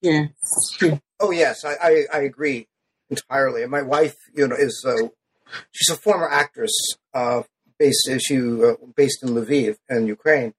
[0.03, 0.31] Yes.
[1.21, 2.67] Oh yes, I, I, I agree
[3.09, 3.63] entirely.
[3.63, 5.09] And my wife, you know, is uh,
[5.71, 6.73] she's a former actress,
[7.15, 7.43] uh,
[7.79, 10.55] based she uh, based in Lviv in Ukraine,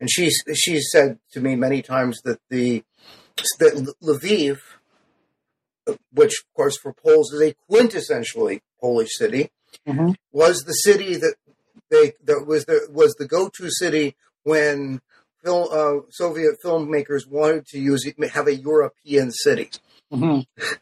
[0.00, 2.82] and she she said to me many times that the
[3.58, 4.58] that Lviv,
[6.12, 9.50] which of course for Poles is a quintessentially Polish city,
[9.86, 10.14] Mhm.
[10.32, 11.34] was the city that
[11.90, 15.00] they that was the was the go to city when
[15.44, 19.70] film, uh, Soviet filmmakers wanted to use have a European city.
[20.10, 20.40] hmm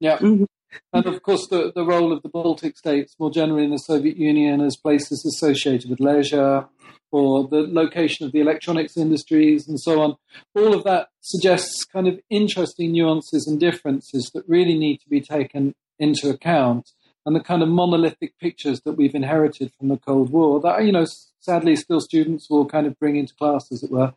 [0.00, 0.18] Yeah.
[0.18, 0.46] Mhm.
[0.92, 4.16] And of course, the, the role of the Baltic states more generally in the Soviet
[4.16, 6.66] Union as places associated with leisure
[7.10, 10.16] or the location of the electronics industries and so on.
[10.56, 15.20] All of that suggests kind of interesting nuances and differences that really need to be
[15.20, 16.90] taken into account.
[17.24, 20.90] And the kind of monolithic pictures that we've inherited from the Cold War that, you
[20.90, 21.06] know,
[21.38, 24.12] sadly still students will kind of bring into class, as it were,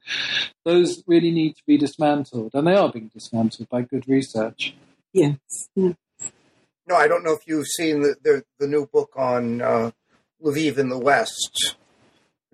[0.63, 2.51] those really need to be dismantled.
[2.55, 4.73] And they are being dismantled by good research.
[5.13, 5.37] Yes.
[5.75, 5.93] Yeah.
[6.87, 9.91] No, I don't know if you've seen the the, the new book on uh,
[10.43, 11.75] Lviv in the West.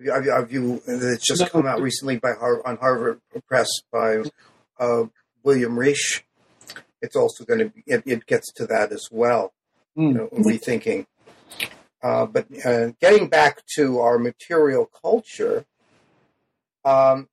[0.04, 1.48] Have you, have you, it's just No.
[1.48, 4.22] come out recently by Har- on Harvard Press by
[4.80, 5.04] uh,
[5.44, 6.22] William Risch.
[7.00, 9.52] It's also going to be, it, it gets to that as well,
[9.94, 10.14] you Mm.
[10.14, 11.06] know, rethinking.
[12.02, 15.66] Uh, but uh, getting back to our material culture,
[16.84, 17.28] um,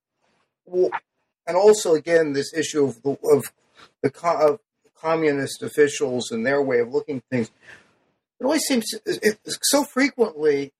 [0.66, 3.52] and also again this issue of the of
[4.02, 4.60] the of
[5.00, 7.50] communist officials and their way of looking at things.
[8.40, 10.72] It always seems it, so frequently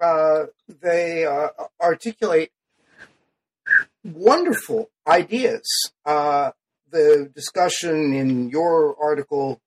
[0.00, 0.46] uh,
[0.80, 1.48] they uh,
[1.80, 2.50] articulate
[4.04, 5.62] wonderful ideas.
[6.04, 6.52] Uh,
[6.90, 9.60] the discussion in your article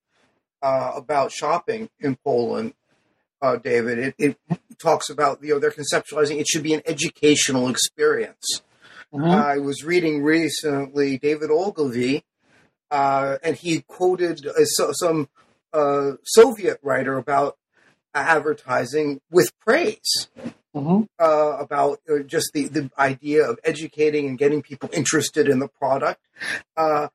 [0.62, 2.74] uh, about shopping in Poland,
[3.41, 4.38] uh, David, it, it
[4.80, 8.62] talks about you know they're conceptualizing it should be an educational experience.
[9.14, 9.34] Mhm.
[9.34, 12.24] I was reading recently David Ogilvy,
[12.96, 15.28] uh, and he quoted uh, so, some
[15.74, 17.58] uh, Soviet writer about
[18.14, 20.30] advertising with praise
[20.74, 21.08] Mhm.
[21.20, 25.70] uh, about uh, just the, the idea of educating and getting people interested in the
[25.70, 26.22] product.
[26.76, 27.08] Uh,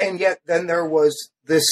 [0.00, 1.66] and yet, then there was this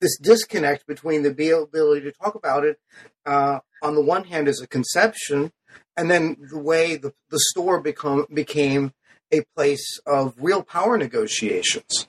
[0.00, 2.78] this disconnect between the ability to talk about it
[3.24, 5.50] uh, on the one hand as a conception,
[5.96, 8.92] and then the way the, the store become became
[9.32, 12.06] a place of real power negotiations,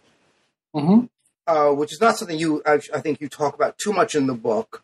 [0.76, 1.10] Mhm.
[1.48, 4.28] uh, which is not something you I, I think you talk about too much in
[4.28, 4.84] the book.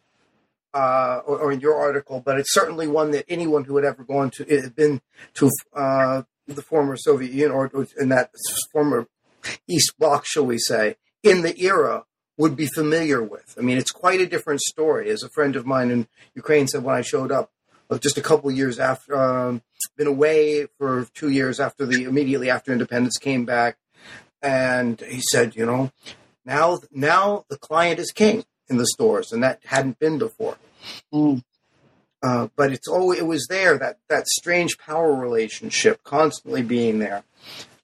[0.75, 4.03] Uh, or, or in your article, but it's certainly one that anyone who had ever
[4.03, 4.99] gone to, it had been
[5.35, 8.31] to uh, the former Soviet Union or, or in that
[8.71, 9.05] former
[9.69, 12.05] East Bloc, shall we say, in the era,
[12.39, 13.53] would be familiar with.
[13.55, 15.11] I mean, it's quite a different story.
[15.11, 17.51] As a friend of mine in Ukraine said when I showed up
[17.99, 19.61] just a couple years after, um,
[19.97, 23.77] been away for two years after the immediately after independence came back,
[24.41, 25.91] and he said, you know,
[26.45, 30.57] now now the client is king in the stores, and that hadn't been before.
[31.13, 31.43] Mm.
[32.21, 37.23] Uh, but it's always it was there that that strange power relationship constantly being there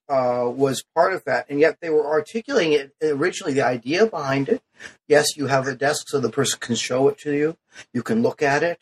[0.07, 3.53] uh, was part of that, and yet they were articulating it originally.
[3.53, 4.61] The idea behind it,
[5.07, 7.57] yes, you have a desk so the person can show it to you,
[7.93, 8.79] you can look at it,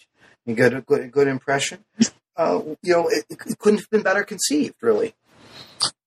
[0.47, 1.83] you get a good, good impression.
[2.35, 5.13] Uh, you know, it, it couldn't have been better conceived, really.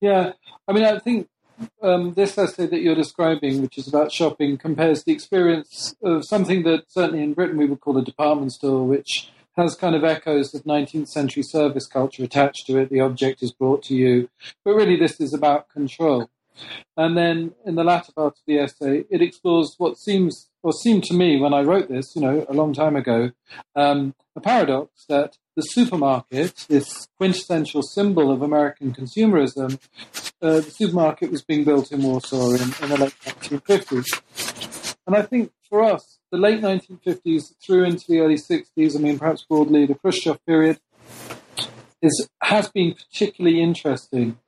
[0.00, 0.32] Yeah,
[0.66, 1.28] I mean, I think
[1.82, 6.62] um, this essay that you're describing, which is about shopping, compares the experience of something
[6.64, 10.54] that certainly in Britain we would call a department store, which has kind of echoes
[10.54, 12.88] of 19th century service culture attached to it.
[12.88, 14.30] The object is brought to you.
[14.64, 16.30] But really, this is about control.
[16.96, 21.04] And then in the latter part of the essay, it explores what seems, or seemed
[21.04, 23.30] to me when I wrote this, you know, a long time ago,
[23.74, 29.78] um, a paradox that the supermarket, this quintessential symbol of American consumerism,
[30.42, 34.92] uh, the supermarket was being built in Warsaw in, in the late 1950s.
[35.06, 39.18] And I think for us, the late 1950s through into the early 60s, I mean,
[39.18, 40.80] perhaps broadly the Khrushchev period,
[42.02, 44.38] is, has been particularly interesting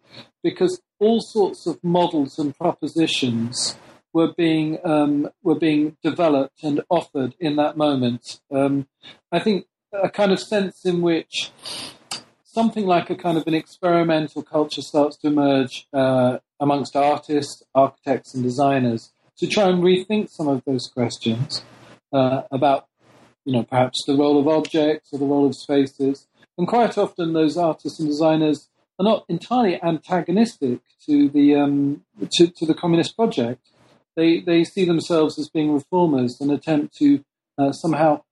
[0.42, 3.76] because all sorts of models and propositions
[4.12, 8.40] were being um, were being developed and offered in that moment.
[8.50, 8.86] Um,
[9.30, 11.50] I think a kind of sense in which
[12.44, 18.34] something like a kind of an experimental culture starts to emerge uh, amongst artists, architects,
[18.34, 21.62] and designers to try and rethink some of those questions
[22.12, 22.86] uh, about,
[23.44, 26.26] you know, perhaps the role of objects or the role of spaces.
[26.58, 32.02] And quite often, those artists and designers are not entirely antagonistic to the um,
[32.32, 33.68] to, to, the communist project.
[34.16, 37.24] They they see themselves as being reformers and attempt to
[37.58, 38.22] uh, somehow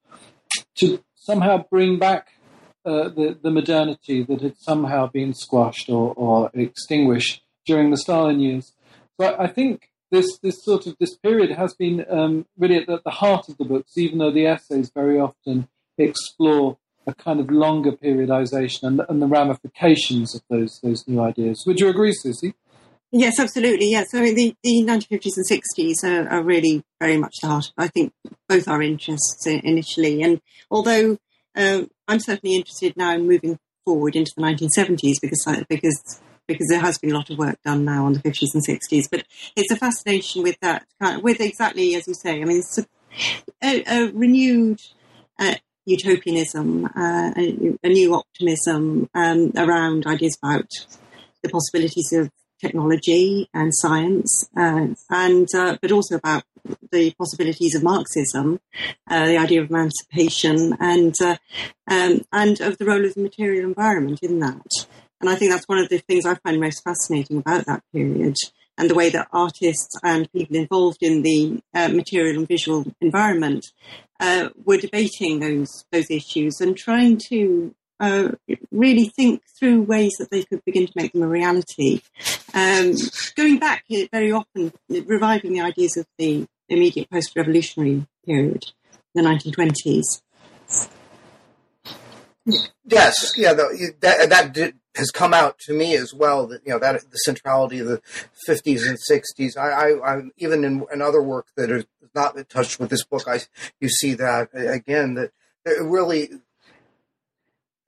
[0.79, 2.29] to somehow bring back
[2.85, 8.39] uh, the the modernity that had somehow been squashed or, or extinguished during the Stalin
[8.39, 8.73] years.
[9.19, 13.01] So I, think this this sort of this period has been um, really at the,
[13.03, 15.67] the, heart of the books, even though the essays very often
[15.97, 21.63] explore a kind of longer periodization and, and the ramifications of those those new ideas.
[21.67, 22.55] Would you agree, Susie?
[23.13, 23.91] Yes, absolutely.
[23.91, 27.71] Yes, I mean the, the 1950s and 60s are, are really very much the heart.
[27.77, 28.13] I think
[28.47, 31.17] both our interests initially, and although
[31.55, 36.79] um, I'm certainly interested now in moving forward into the 1970s because because because there
[36.79, 39.09] has been a lot of work done now on the 50s and 60s.
[39.09, 42.41] But it's a fascination with that, kind of, with exactly as you say.
[42.41, 42.85] I mean, it's a,
[43.63, 44.81] a, a renewed
[45.39, 45.55] uh,
[45.85, 50.69] utopianism, uh, a, a, new optimism um, around ideas about
[51.41, 52.29] the possibilities of
[52.61, 56.43] technology and science, uh, and uh, but also about
[56.91, 58.59] the possibilities of Marxism,
[59.09, 61.37] uh, the idea of emancipation, and uh,
[61.87, 64.85] um, and of the role of the material environment in that.
[65.19, 68.35] And I think that's one of the things I find most fascinating about that period
[68.77, 73.67] and the way that artists and people involved in the uh, material and visual environment
[74.19, 78.31] uh, were debating those those issues and trying to uh,
[78.71, 82.01] really think through ways that they could begin to make them a reality.
[82.53, 82.95] Um,
[83.35, 88.65] going back very often, reviving the ideas of the immediate post-revolutionary period,
[89.13, 90.21] the 1920s.
[92.85, 96.47] Yes, yeah, the, that that did, has come out to me as well.
[96.47, 98.01] That you know that the centrality of the
[98.47, 99.55] fifties and sixties.
[99.55, 101.85] I, I, even in another work that is
[102.15, 103.41] not touched with this book, I
[103.79, 105.31] you see that again that
[105.65, 106.31] it really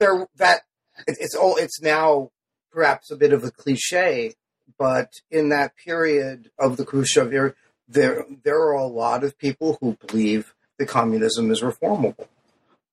[0.04, 0.62] there that
[1.06, 2.30] it, it's all it's now
[2.70, 4.34] perhaps a bit of a cliche,
[4.78, 7.54] but in that period of the Khrushchev era,
[7.88, 12.28] there there are a lot of people who believe that communism is reformable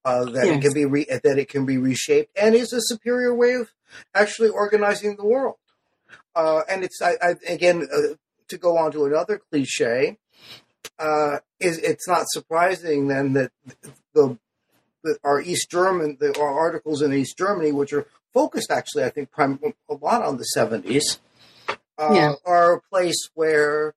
[0.05, 0.57] uh, that yes.
[0.57, 3.71] it can be re- that it can be reshaped and is a superior way of
[4.13, 5.55] actually organizing the world.
[6.35, 8.15] Uh, and it's I, I, again uh,
[8.47, 10.17] to go on to another cliche.
[10.97, 13.51] Uh, is it's not surprising then that
[14.13, 14.37] the,
[15.03, 19.09] the our East German the our articles in East Germany, which are focused actually I
[19.09, 21.19] think prim- a lot on the seventies,
[21.97, 22.33] uh, yeah.
[22.45, 23.93] are a place where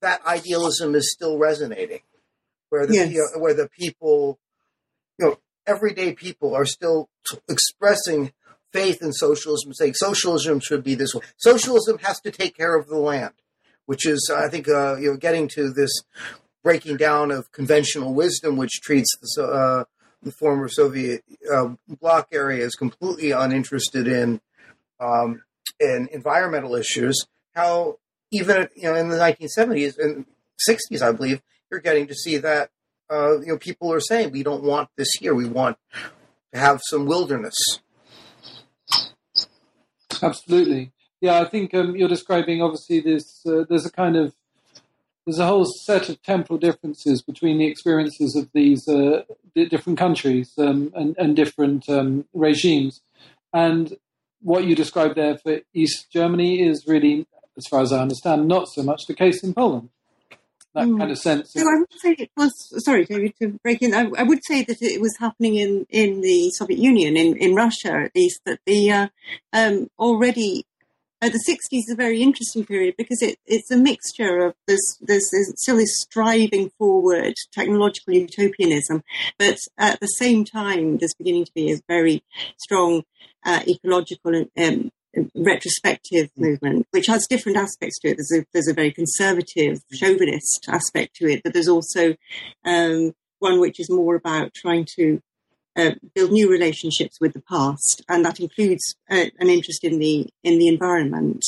[0.00, 2.00] that idealism is still resonating,
[2.70, 3.36] where the yes.
[3.36, 4.38] where the people
[5.18, 8.32] you know, everyday people are still t- expressing
[8.72, 11.22] faith in socialism, saying socialism should be this way.
[11.36, 13.34] Socialism has to take care of the land,
[13.86, 15.92] which is, I think, uh, you know, getting to this
[16.62, 19.84] breaking down of conventional wisdom, which treats the, uh,
[20.22, 24.40] the former Soviet uh, bloc area as completely uninterested in
[25.00, 25.42] um,
[25.80, 27.26] in environmental issues.
[27.54, 27.98] How
[28.30, 30.26] even you know in the 1970s and
[30.68, 32.70] 60s, I believe, you're getting to see that
[33.12, 35.34] uh, you know, people are saying we don't want this here.
[35.34, 35.76] We want
[36.52, 37.54] to have some wilderness.
[40.22, 40.92] Absolutely.
[41.20, 43.44] Yeah, I think um, you're describing obviously this.
[43.46, 44.34] Uh, there's a kind of
[45.24, 49.22] there's a whole set of temporal differences between the experiences of these uh,
[49.54, 53.00] different countries um, and, and, different um, regimes.
[53.52, 53.96] And
[54.40, 58.68] what you described there for East Germany is really, as far as I understand, not
[58.68, 59.90] so much the case in Poland.
[60.74, 60.98] That mm.
[60.98, 61.52] kind of sense.
[61.52, 62.52] So I would say it was.
[62.82, 63.92] Sorry, David, to break in.
[63.92, 67.54] I, I, would say that it was happening in, in the Soviet Union, in, in
[67.54, 69.08] Russia at least, that the uh,
[69.52, 70.64] um, already
[71.22, 74.98] uh, the 60s is a very interesting period because it, it's a mixture of there's,
[75.00, 79.04] there's, there's still this striving forward technological utopianism,
[79.38, 82.24] but at the same time, there's beginning to be a very
[82.58, 83.04] strong
[83.44, 84.90] uh, ecological um,
[85.34, 86.42] retrospective mm.
[86.42, 88.16] movement, which has different aspects to it.
[88.16, 92.16] There's a, there's a very conservative, chauvinist aspect to it, but there's also
[92.64, 95.20] um, one which is more about trying to
[95.76, 100.28] uh, build new relationships with the past, and that includes uh, an interest in the
[100.42, 101.44] in the environment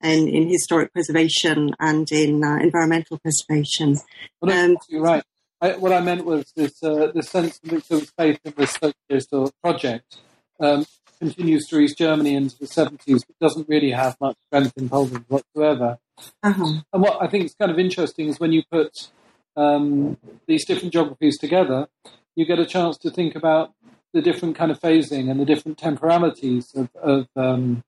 [0.00, 3.98] and in historic preservation and in uh, environmental preservation.
[4.40, 5.24] Well, um, you're right.
[5.60, 8.54] I, what I meant was this uh, the sense in which there was faith in
[8.56, 10.18] this socialist project
[10.60, 10.86] um,
[11.18, 15.24] continues through East Germany into the 70s, but doesn't really have much strength in Poland
[15.28, 15.98] whatsoever.
[16.42, 16.80] Uh-huh.
[16.92, 19.10] And what I think is kind of interesting is when you put
[19.56, 21.88] um, these different geographies together,
[22.36, 23.72] you get a chance to think about
[24.12, 27.82] the different kind of phasing and the different temporalities of of, um,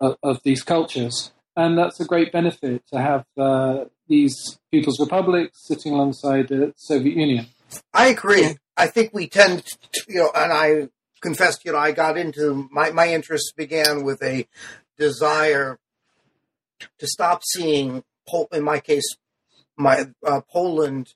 [0.00, 5.66] of, of these cultures, and that's a great benefit to have uh, these people's republics
[5.66, 7.46] sitting alongside the Soviet Union.
[7.94, 8.56] I agree.
[8.76, 10.88] I think we tend, to, you know, and I
[11.22, 14.46] confessed, you know, I got into my my interest began with a
[14.98, 15.78] desire
[16.98, 18.04] to stop seeing,
[18.52, 19.16] in my case,
[19.76, 21.14] my uh, Poland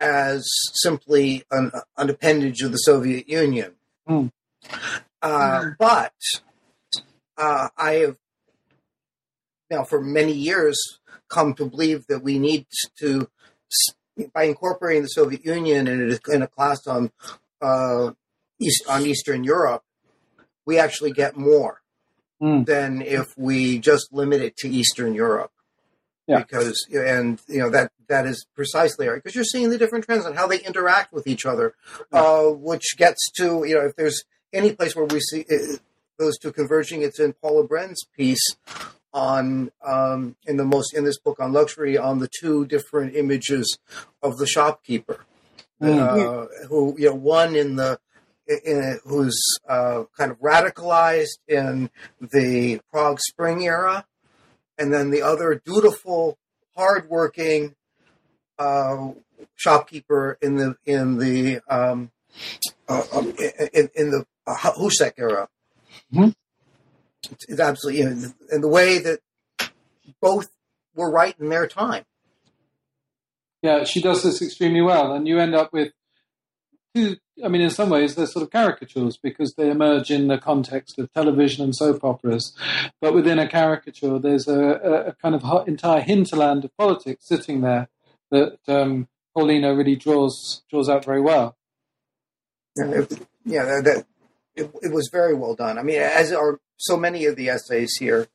[0.00, 3.72] as simply an, an appendage of the Soviet Union.
[4.08, 4.30] Mm.
[5.22, 5.76] Uh, mm.
[5.78, 6.12] But
[7.36, 8.16] uh, I have
[9.70, 10.78] now for many years
[11.28, 12.66] come to believe that we need
[12.98, 13.28] to,
[14.34, 17.12] by incorporating the Soviet Union in a, in a class on
[17.60, 18.10] uh,
[18.58, 19.84] East, on Eastern Europe,
[20.66, 21.80] we actually get more
[22.42, 22.66] mm.
[22.66, 25.52] than if we just limit it to Eastern Europe.
[26.30, 26.38] Yeah.
[26.38, 30.24] Because and you know that that is precisely right because you're seeing the different trends
[30.24, 31.74] and how they interact with each other,
[32.12, 34.22] uh, which gets to you know if there's
[34.52, 35.76] any place where we see it, uh,
[36.18, 38.46] those two converging, it's in Paula Bren's piece
[39.12, 43.78] on um, in the most in this book on luxury on the two different images
[44.22, 45.24] of the shopkeeper,
[45.82, 45.98] mm-hmm.
[45.98, 47.98] uh, who you know one in the
[48.64, 54.04] in, who's uh, kind of radicalized in the Prague Spring era,
[54.80, 56.38] and then the other dutiful,
[56.74, 57.74] hardworking
[58.58, 59.10] uh,
[59.54, 62.10] shopkeeper in the in the um,
[62.88, 63.34] uh, um,
[63.72, 65.48] in, in, the uh, Husák era.
[66.12, 66.30] Mm-hmm.
[67.30, 69.20] It's, it's, absolutely in, in the way that
[70.20, 70.48] both
[70.94, 72.04] were right in their time.
[73.62, 75.92] Yeah, she does this extremely well, and you end up with
[76.96, 80.98] I mean, in some ways, they're sort of caricatures because they emerge in the context
[80.98, 82.52] of television and soap operas.
[83.00, 84.58] But within a caricature, there's a,
[85.08, 87.88] a kind of entire hinterland of politics sitting there
[88.30, 91.56] that um, really draws draws out very well.
[92.76, 94.06] Yeah, it, yeah, that,
[94.54, 95.78] it, it was very well done.
[95.78, 98.28] I mean, as are so many of the essays here,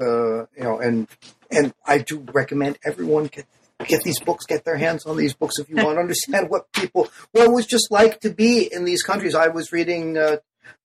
[0.00, 1.08] uh, you know, and
[1.50, 3.46] and I do recommend everyone get
[3.86, 6.70] get these books, get their hands on these books if you want to understand what
[6.72, 9.34] people, what it was just like to be in these countries.
[9.34, 10.36] I was reading uh,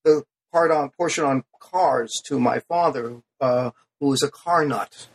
[0.04, 5.08] the part on portion on cars to my father, uh, who was a car nut.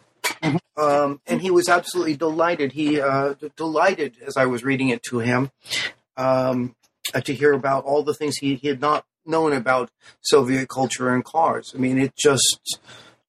[0.43, 0.57] Mm-hmm.
[0.77, 2.73] Um, and he was absolutely delighted.
[2.73, 5.51] He uh, d- delighted as I was reading it to him
[6.17, 6.75] um,
[7.15, 9.91] uh, to hear about all the things he, he, had not known about
[10.23, 11.73] Soviet culture and cars.
[11.75, 12.79] I mean, it just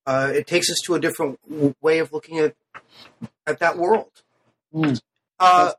[0.06, 1.40] uh, it takes us to a different
[1.82, 2.56] way of looking at
[3.46, 4.24] at that world.
[4.74, 5.02] Mm.
[5.40, 5.74] Uh,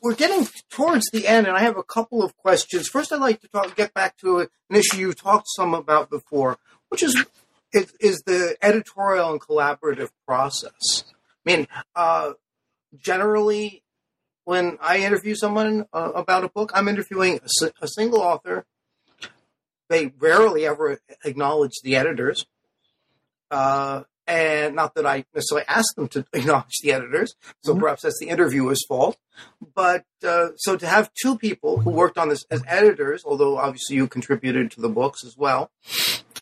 [0.00, 2.88] we're getting towards the end, and I have a couple of questions.
[2.88, 6.58] First, I'd like to talk, get back to an issue you talked some about before,
[6.88, 7.24] which is
[7.72, 11.04] is the editorial and collaborative process.
[11.46, 12.32] I mean, uh,
[12.96, 13.82] generally,
[14.44, 18.66] when I interview someone uh, about a book, I'm interviewing a, a, single author.
[19.88, 22.44] They rarely ever acknowledge the editors.
[23.50, 27.80] Uh, and not that I necessarily asked them to acknowledge the editors, so mm-hmm.
[27.80, 29.16] perhaps that's the interviewer's fault.
[29.74, 33.96] But uh, so to have two people who worked on this as editors, although obviously
[33.96, 35.70] you contributed to the books as well,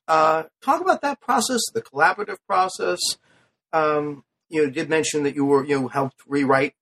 [0.08, 2.98] uh, talk about that process, the collaborative process.
[3.72, 6.74] Um, you know, did mention that you were you know helped rewrite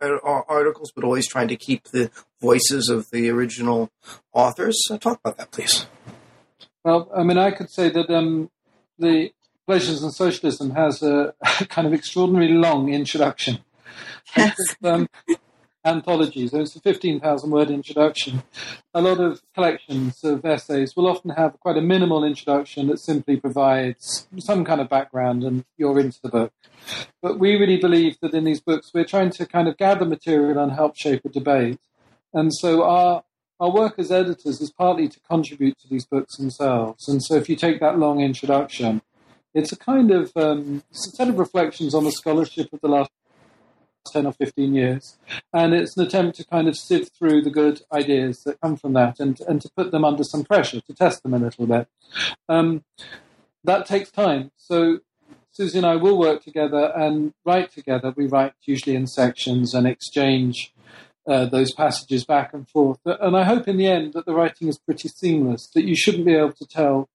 [0.00, 3.90] articles, but always trying to keep the voices of the original
[4.32, 4.76] authors.
[4.86, 5.86] So talk about that, please.
[6.84, 8.50] Well, I mean, I could say that um,
[8.98, 9.32] the
[9.66, 11.34] Pleasures and Socialism has a,
[11.68, 13.58] kind of extraordinarily long introduction.
[14.36, 14.56] Yes.
[14.82, 15.08] um,
[15.84, 16.54] anthologies.
[16.54, 18.42] It's a 15,000 word introduction.
[18.94, 23.36] A lot of collections of essays will often have quite a minimal introduction that simply
[23.36, 26.52] provides some kind of background and you're into the book.
[27.20, 30.58] But we really believe that in these books, we're trying to kind of gather material
[30.58, 31.80] and help shape a debate.
[32.32, 33.24] And so our
[33.60, 37.08] our work as editors is partly to contribute to these books themselves.
[37.08, 39.00] And so if you take that long introduction,
[39.54, 43.10] it's a kind of um, a set of reflections on the scholarship of the last
[44.12, 45.16] 10 or 15 years.
[45.52, 48.92] And it's an attempt to kind of sift through the good ideas that come from
[48.94, 51.88] that and, and to put them under some pressure, to test them a little bit.
[52.48, 52.84] Um,
[53.62, 54.50] that takes time.
[54.56, 55.00] So
[55.52, 58.12] Susie and I will work together and write together.
[58.14, 60.72] We write usually in sections and exchange
[61.26, 62.98] uh, those passages back and forth.
[63.06, 66.26] And I hope in the end that the writing is pretty seamless, that you shouldn't
[66.26, 67.08] be able to tell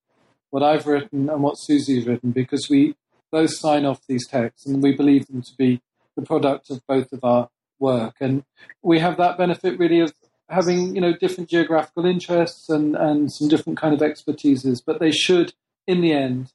[0.49, 2.95] what I've written and what Susie's written because we
[3.31, 5.81] both sign off these texts and we believe them to be
[6.15, 8.15] the product of both of our work.
[8.19, 8.43] And
[8.81, 10.13] we have that benefit really of
[10.49, 15.11] having, you know, different geographical interests and, and some different kind of expertises, but they
[15.11, 15.53] should,
[15.85, 16.51] in the end,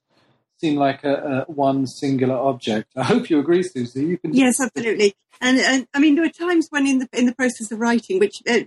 [0.60, 2.90] seem like a, a, one singular object.
[2.96, 4.04] I hope you agree, Susie.
[4.06, 5.14] You can yes, absolutely.
[5.40, 8.18] And, and I mean, there were times when in the in the process of writing,
[8.18, 8.60] which uh,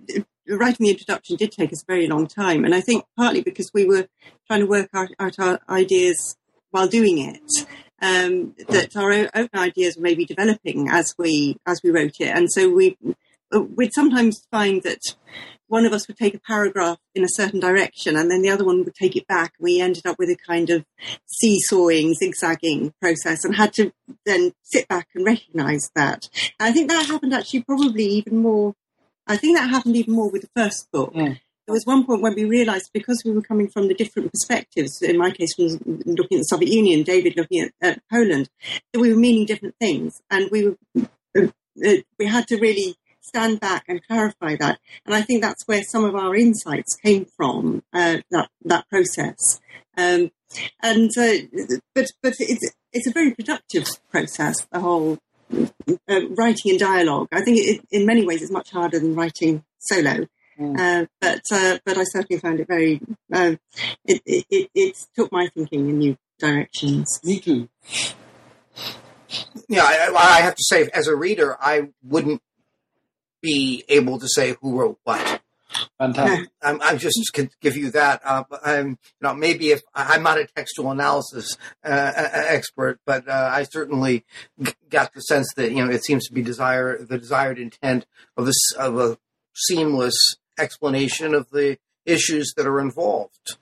[0.48, 3.72] writing the introduction did take us a very long time, and I think partly because
[3.74, 4.08] we were
[4.48, 6.38] trying to work out, out our ideas
[6.72, 7.68] while doing it.
[8.00, 12.48] Um, that our own ideas were maybe developing as we as we wrote it, and
[12.52, 12.96] so we
[13.52, 15.02] we'd sometimes find that
[15.68, 18.66] one of us would take a paragraph in a certain direction and then the other
[18.66, 19.54] one would take it back.
[19.60, 20.86] We ended up with a kind of
[21.26, 23.92] seesawing, zigzagging process and had to
[24.26, 26.30] then sit back and recognize that.
[26.60, 28.76] And I think that happened actually probably even more.
[29.28, 31.12] I think that happened even more with the first book.
[31.14, 31.36] Yeah.
[31.68, 35.02] There was one point when we realized because we were coming from the different perspectives,
[35.02, 35.66] in my case, from
[36.06, 38.50] looking at the Soviet Union, David looking at, at Poland,
[38.94, 40.22] that we were meaning different things.
[40.32, 40.78] And we were,
[41.38, 41.48] uh,
[41.86, 44.80] uh we had to really stand back and clarify that.
[45.06, 49.60] And I think that's where some of our insights came from, uh, that, that process.
[49.98, 50.32] Um,
[50.82, 55.20] and, uh, but, but it's, it's a very productive process, the whole
[55.52, 57.28] uh, writing in dialogue.
[57.32, 60.28] I think it, in many ways it's much harder than writing solo.
[60.60, 60.80] Mm.
[60.80, 63.00] Uh, but uh, but I certainly found it very.
[63.32, 63.56] Uh,
[64.06, 67.20] it, it, it took my thinking in new directions.
[67.24, 67.70] Me too.
[69.68, 72.42] Yeah, I, I, have to say, as a reader, I wouldn't
[73.42, 75.37] be able to say who wrote what.
[75.98, 76.50] Fantastic.
[76.62, 78.22] I'm, I'm just can give you that.
[78.24, 83.50] Uh, I'm, you know, maybe if I'm not a textual analysis uh, expert, but uh,
[83.52, 84.26] I certainly
[84.90, 88.06] got the sense that you know it seems to be desire the desired intent
[88.36, 89.18] of this of a
[89.56, 93.58] seamless explanation of the issues that are involved,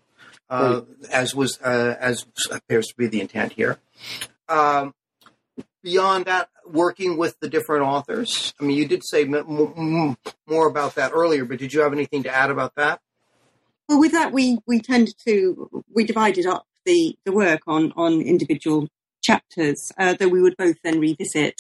[0.50, 3.80] uh, as was uh, as appears to be the intent here.
[4.48, 4.94] Um,
[5.84, 8.54] beyond that, working with the different authors?
[8.60, 12.34] I mean, you did say more about that earlier, but did you have anything to
[12.34, 13.02] add about that?
[13.88, 18.22] Well, with that, we we tend to we divided up the the work on on
[18.22, 18.88] individual
[19.26, 21.56] chapters, uh, though we would both then revisit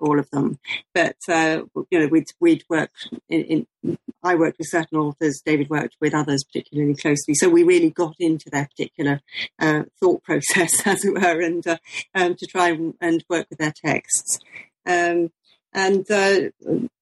[0.00, 0.58] all of them.
[0.94, 5.70] But uh, you know, we'd we'd worked in, in, I worked with certain authors, David
[5.70, 9.20] worked with others particularly closely, so we really got into their particular
[9.58, 11.78] uh, thought process, as it were, and uh,
[12.14, 14.38] um, to try and, and, work with their texts.
[14.84, 15.30] Um,
[15.72, 16.50] and uh,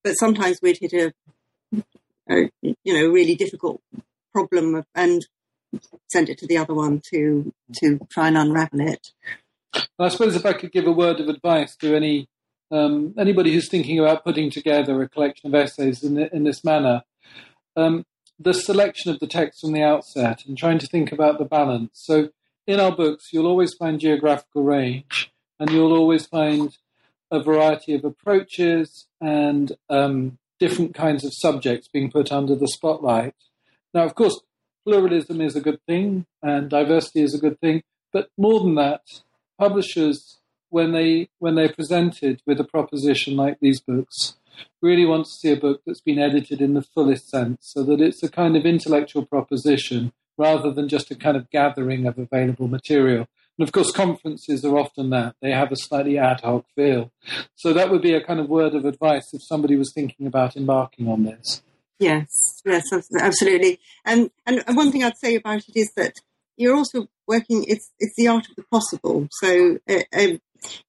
[0.03, 1.13] but sometimes we'd hit a,
[2.31, 3.81] a you know really difficult
[4.33, 5.27] problem and
[6.09, 9.09] send it to the other one to to try and unravel it.
[9.99, 12.29] I suppose if I could give a word of advice to any
[12.71, 17.03] um, anybody who's thinking about putting together a collection of essays in, in this manner,
[17.77, 18.05] um,
[18.39, 21.91] the selection of the text from the outset and trying to think about the balance.
[21.95, 22.31] So,
[22.67, 26.77] in our books, you'll always find geographical range, and you'll always find
[27.31, 33.35] a variety of approaches and um, different kinds of subjects being put under the spotlight.
[33.93, 34.41] Now, of course,
[34.85, 39.03] pluralism is a good thing and diversity is a good thing, but more than that,
[39.59, 40.39] publishers
[40.71, 44.37] when they when they're presented with a proposition like these books
[44.83, 48.01] really want to see a book that's been edited in the fullest sense so that
[48.01, 52.69] it's a kind of intellectual proposition rather than just a kind of gathering of available
[52.69, 53.27] material.
[53.59, 55.37] And of course conferences are often that.
[55.41, 57.13] They have a slightly ad hoc feel.
[57.55, 60.57] So that would be a kind of word of advice if somebody was thinking about
[60.57, 61.63] embarking on this.
[62.01, 62.85] Yes yes
[63.21, 63.79] absolutely.
[64.05, 66.21] And and one thing i'd say about it is that
[66.57, 67.65] you're also working.
[67.69, 69.29] It's it's the art of the possible.
[69.33, 70.41] So uh, um,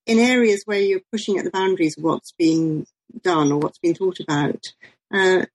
[0.06, 2.86] in areas where you're pushing at the boundaries of what's being
[3.24, 4.62] done or what's been thought about,
[5.14, 5.46] uh,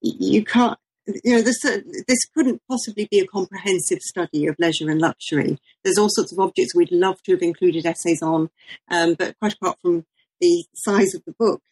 [0.00, 0.78] you can't.
[1.24, 5.58] You know, this, uh, this couldn't possibly be a comprehensive study of leisure and luxury.
[5.82, 8.48] There's all sorts of objects we'd love to have included essays on,
[8.92, 10.04] um, but quite apart from
[10.40, 11.62] the size of the book,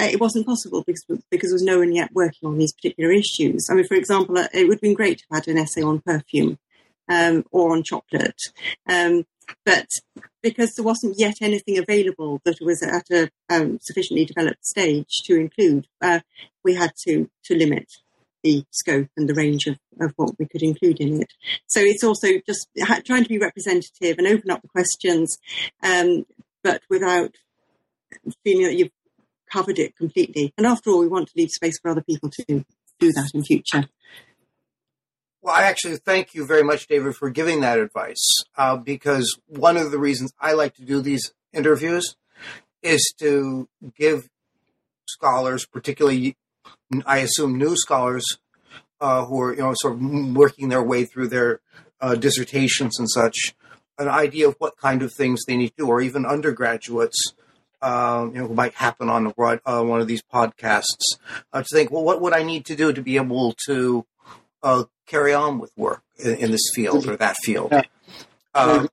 [0.00, 3.12] uh, it wasn't possible because because there was no one yet working on these particular
[3.12, 3.68] issues.
[3.70, 5.82] I mean, for example, uh, it would have been great to have had an essay
[5.82, 6.58] on perfume
[7.08, 8.40] um, or on chocolate,
[8.88, 9.24] um,
[9.64, 9.88] but
[10.42, 15.36] because there wasn't yet anything available that was at a um, sufficiently developed stage to
[15.36, 16.20] include, uh,
[16.64, 17.86] we had to to limit
[18.42, 21.32] the scope and the range of, of what we could include in it.
[21.66, 22.68] So it's also just
[23.04, 25.38] trying to be representative and open up the questions,
[25.82, 26.24] um,
[26.62, 27.34] but without
[28.44, 28.92] feeling that you've
[29.50, 30.52] covered it completely.
[30.56, 32.64] And after all, we want to leave space for other people to
[33.00, 33.88] do that in future.
[35.48, 38.22] Well, I actually thank you very much, David, for giving that advice.
[38.54, 42.16] Uh, because one of the reasons I like to do these interviews
[42.82, 44.28] is to give
[45.06, 46.36] scholars, particularly,
[47.06, 48.36] I assume, new scholars
[49.00, 50.02] uh, who are you know sort of
[50.36, 51.60] working their way through their
[51.98, 53.54] uh, dissertations and such,
[53.98, 57.32] an idea of what kind of things they need to do, or even undergraduates
[57.80, 61.16] um, you know, who might happen on uh, one of these podcasts,
[61.54, 64.04] uh, to think, well, what would I need to do to be able to
[64.62, 67.72] uh, carry on with work in, in, this field or that field?
[68.54, 68.88] Um,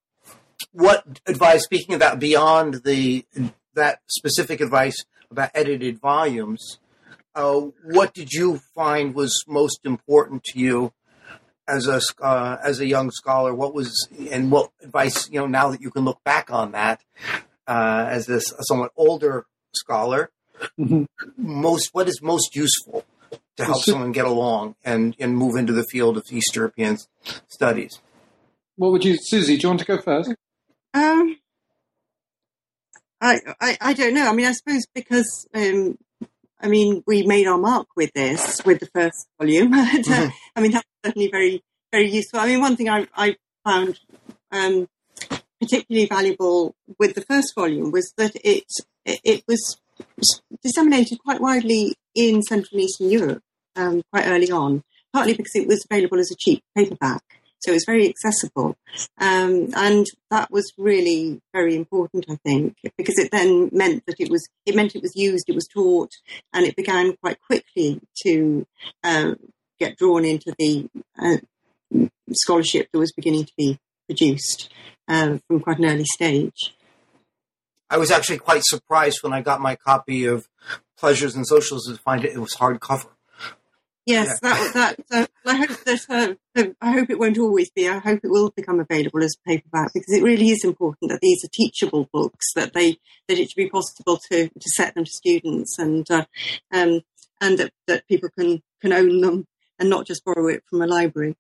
[0.72, 1.64] what advice?
[1.64, 3.26] Speaking about beyond the
[3.74, 4.98] that specific advice
[5.32, 6.80] about edited volumes,
[7.36, 10.94] uh, what did you find was most important to you
[11.68, 13.54] as a uh, as a young scholar?
[13.54, 17.02] What was and what advice you know now that you can look back on that?
[17.68, 20.32] uh, as this a somewhat older scholar,
[20.80, 21.04] mm-hmm.
[21.38, 23.04] most what is most useful
[23.58, 26.98] to help someone get along and, and move into the field of East European
[27.48, 28.00] studies?
[28.76, 29.58] What would you, Susie?
[29.58, 30.34] Do you want to go first?
[30.94, 31.38] Um,
[33.22, 34.28] I, I, I don't know.
[34.28, 35.98] I mean, I suppose because um,
[36.62, 39.72] I mean we made our mark with this with the first volume.
[39.74, 40.30] mm-hmm.
[40.56, 42.40] I mean that's certainly very very useful.
[42.40, 44.00] I mean, one thing I, I found
[44.52, 44.88] um,
[45.60, 48.66] particularly valuable with the first volume was that it
[49.06, 49.82] it was
[50.64, 53.44] disseminated quite widely in Central and Eastern Europe
[53.76, 57.22] um, quite early on, partly because it was available as a cheap paperback,
[57.60, 58.76] so it was very accessible,
[59.18, 64.30] um, and that was really very important, I think, because it then meant that it
[64.30, 66.12] was it meant it was used, it was taught,
[66.54, 68.66] and it began quite quickly to
[69.04, 69.36] uh,
[69.80, 71.38] get drawn into the uh,
[72.32, 74.72] scholarship that was beginning to be produced
[75.08, 76.76] um, from quite an early stage.
[77.90, 80.48] I was actually quite surprised when I got my copy of
[81.06, 83.12] Pleasures and Socials to find it it was hardcover.
[84.08, 84.50] Yes, yeah.
[84.74, 85.12] that that.
[85.12, 87.88] Uh, I hope that uh, I hope it won't always be.
[87.88, 91.46] I hope it will become available as paperback because it really is important that these
[91.46, 92.54] are teachable books.
[92.56, 92.98] That they
[93.28, 96.26] that it should be possible to to set them to students and uh,
[96.72, 97.02] um,
[97.40, 99.46] and that, that people can can own them
[99.78, 101.36] and not just borrow it from a library.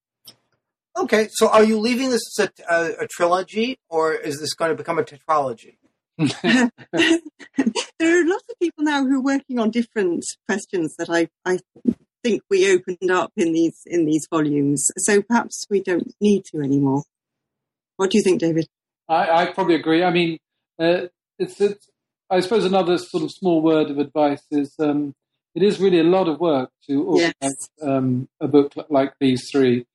[0.96, 4.70] Okay, so are you leaving this as a, a, a trilogy, or is this going
[4.70, 5.78] to become a tetralogy?
[8.00, 11.60] there are lots of people now who are working on different questions that I, I
[12.24, 14.90] think we opened up in these in these volumes.
[14.98, 17.04] So perhaps we don't need to anymore.
[17.98, 18.68] What do you think, David?
[19.08, 20.04] I, I probably agree.
[20.04, 20.40] I mean,
[20.80, 21.08] uh,
[21.40, 21.90] it's, it's,
[22.30, 25.14] I suppose another sort of small word of advice is um,
[25.54, 27.70] it is really a lot of work to organize yes.
[27.82, 29.86] um, a book like these three.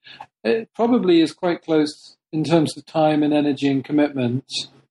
[0.42, 4.44] It probably is quite close in terms of time and energy and commitment.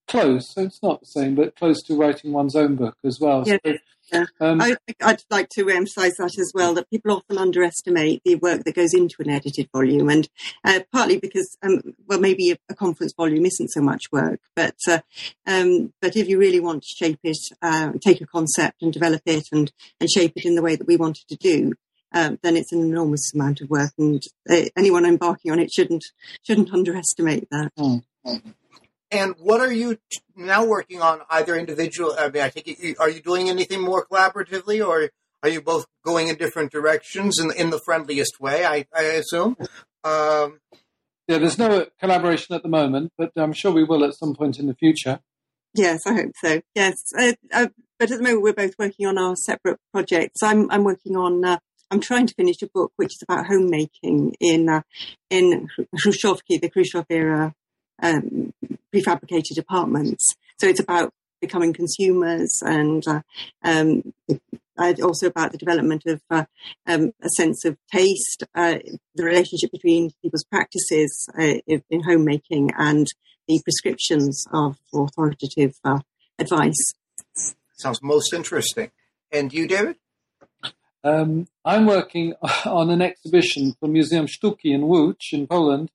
[0.10, 3.44] Close, so it's not the same, but close to writing one's own book as well.
[3.46, 3.58] Yeah.
[3.64, 3.78] So,
[4.12, 4.26] yeah.
[4.40, 6.74] Um, I, would like to emphasise that as well.
[6.74, 10.28] That people often underestimate the work that goes into an edited volume, and
[10.64, 14.76] uh, partly because, um, well, maybe a, a, conference volume isn't so much work, but
[14.88, 15.00] uh,
[15.46, 19.22] um, but if you really want to shape it, uh, take a concept and develop
[19.28, 21.74] it, and and shape it in the way that we wanted to do,
[22.14, 26.04] um, then it's an enormous amount of work, and uh, anyone embarking on it shouldn't
[26.42, 27.72] shouldn't underestimate that.
[27.78, 28.02] Mm.
[29.12, 29.98] And what are you
[30.36, 32.16] now working on, either individual?
[32.18, 35.10] I mean, I think are you doing anything more collaboratively, or
[35.42, 38.66] are you both going in different directions in in the friendliest way?
[38.66, 39.58] I, I assume.
[40.04, 40.60] Um,
[41.28, 44.60] yeah, there's no collaboration at the moment, but I'm sure we will at some point
[44.60, 45.20] in the future.
[45.76, 46.62] Yes, I hope so.
[46.74, 47.68] Yes, uh, uh,
[48.00, 50.42] but at the moment we're both working on our separate projects.
[50.44, 51.58] I'm I'm working on uh,
[51.92, 54.82] I'm trying to finish a book which is about homemaking in uh,
[55.30, 55.68] in
[56.04, 57.54] Khrushchevki, the Khrushchev era
[58.02, 58.54] um,
[58.94, 60.26] prefabricated apartments.
[60.60, 63.22] So it's about becoming consumers and uh,
[63.64, 64.14] um,
[65.02, 66.46] also about the development of uh,
[66.88, 68.76] um, a sense of taste, uh,
[69.16, 73.08] the relationship between people's practices uh, in homemaking and
[73.48, 76.00] the prescriptions of authoritative uh,
[76.38, 76.94] advice.
[77.78, 78.92] Sounds most interesting.
[79.32, 79.98] And you, David?
[81.04, 82.34] Um, I'm working
[82.66, 85.92] on an exhibition for Museum Sztuki in Łódź in Poland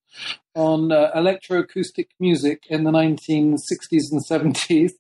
[0.55, 4.93] on uh, electroacoustic music in the 1960s and 70s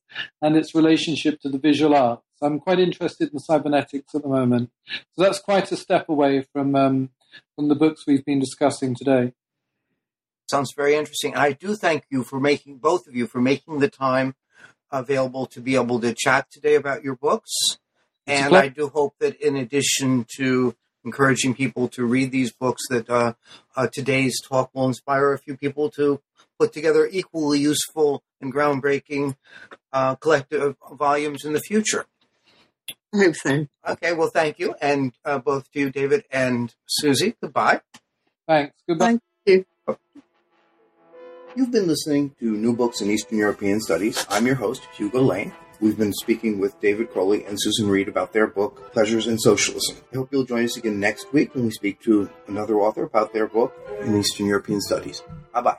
[0.42, 2.22] and its relationship to the visual arts.
[2.42, 4.70] I'm quite interested in cybernetics at the moment.
[5.12, 7.10] So that's quite a step away from um,
[7.56, 9.32] from the books we've been discussing today.
[10.50, 11.34] Sounds very interesting.
[11.34, 14.34] I do thank you for making both of you for making the time
[14.92, 17.50] available to be able to chat today about your books.
[18.26, 23.08] And I do hope that in addition to encouraging people to read these books, that
[23.10, 23.34] uh,
[23.76, 26.20] uh, today's talk will inspire a few people to
[26.58, 29.36] put together equally useful and groundbreaking
[29.92, 32.06] uh, collective volumes in the future.
[33.12, 33.66] I hope so.
[33.86, 34.74] Okay, well, thank you.
[34.80, 37.80] And uh, both to you, David and Susie, goodbye.
[38.48, 38.74] Thanks.
[38.88, 39.06] Goodbye.
[39.06, 39.66] Thank you.
[41.56, 44.26] You've been listening to New Books in Eastern European Studies.
[44.28, 45.52] I'm your host, Hugo Lane.
[45.84, 49.98] We've been speaking with David Crowley and Susan Reid about their book, Pleasures in Socialism.
[50.14, 53.34] I hope you'll join us again next week when we speak to another author about
[53.34, 55.22] their book in Eastern European Studies.
[55.52, 55.76] Bye bye.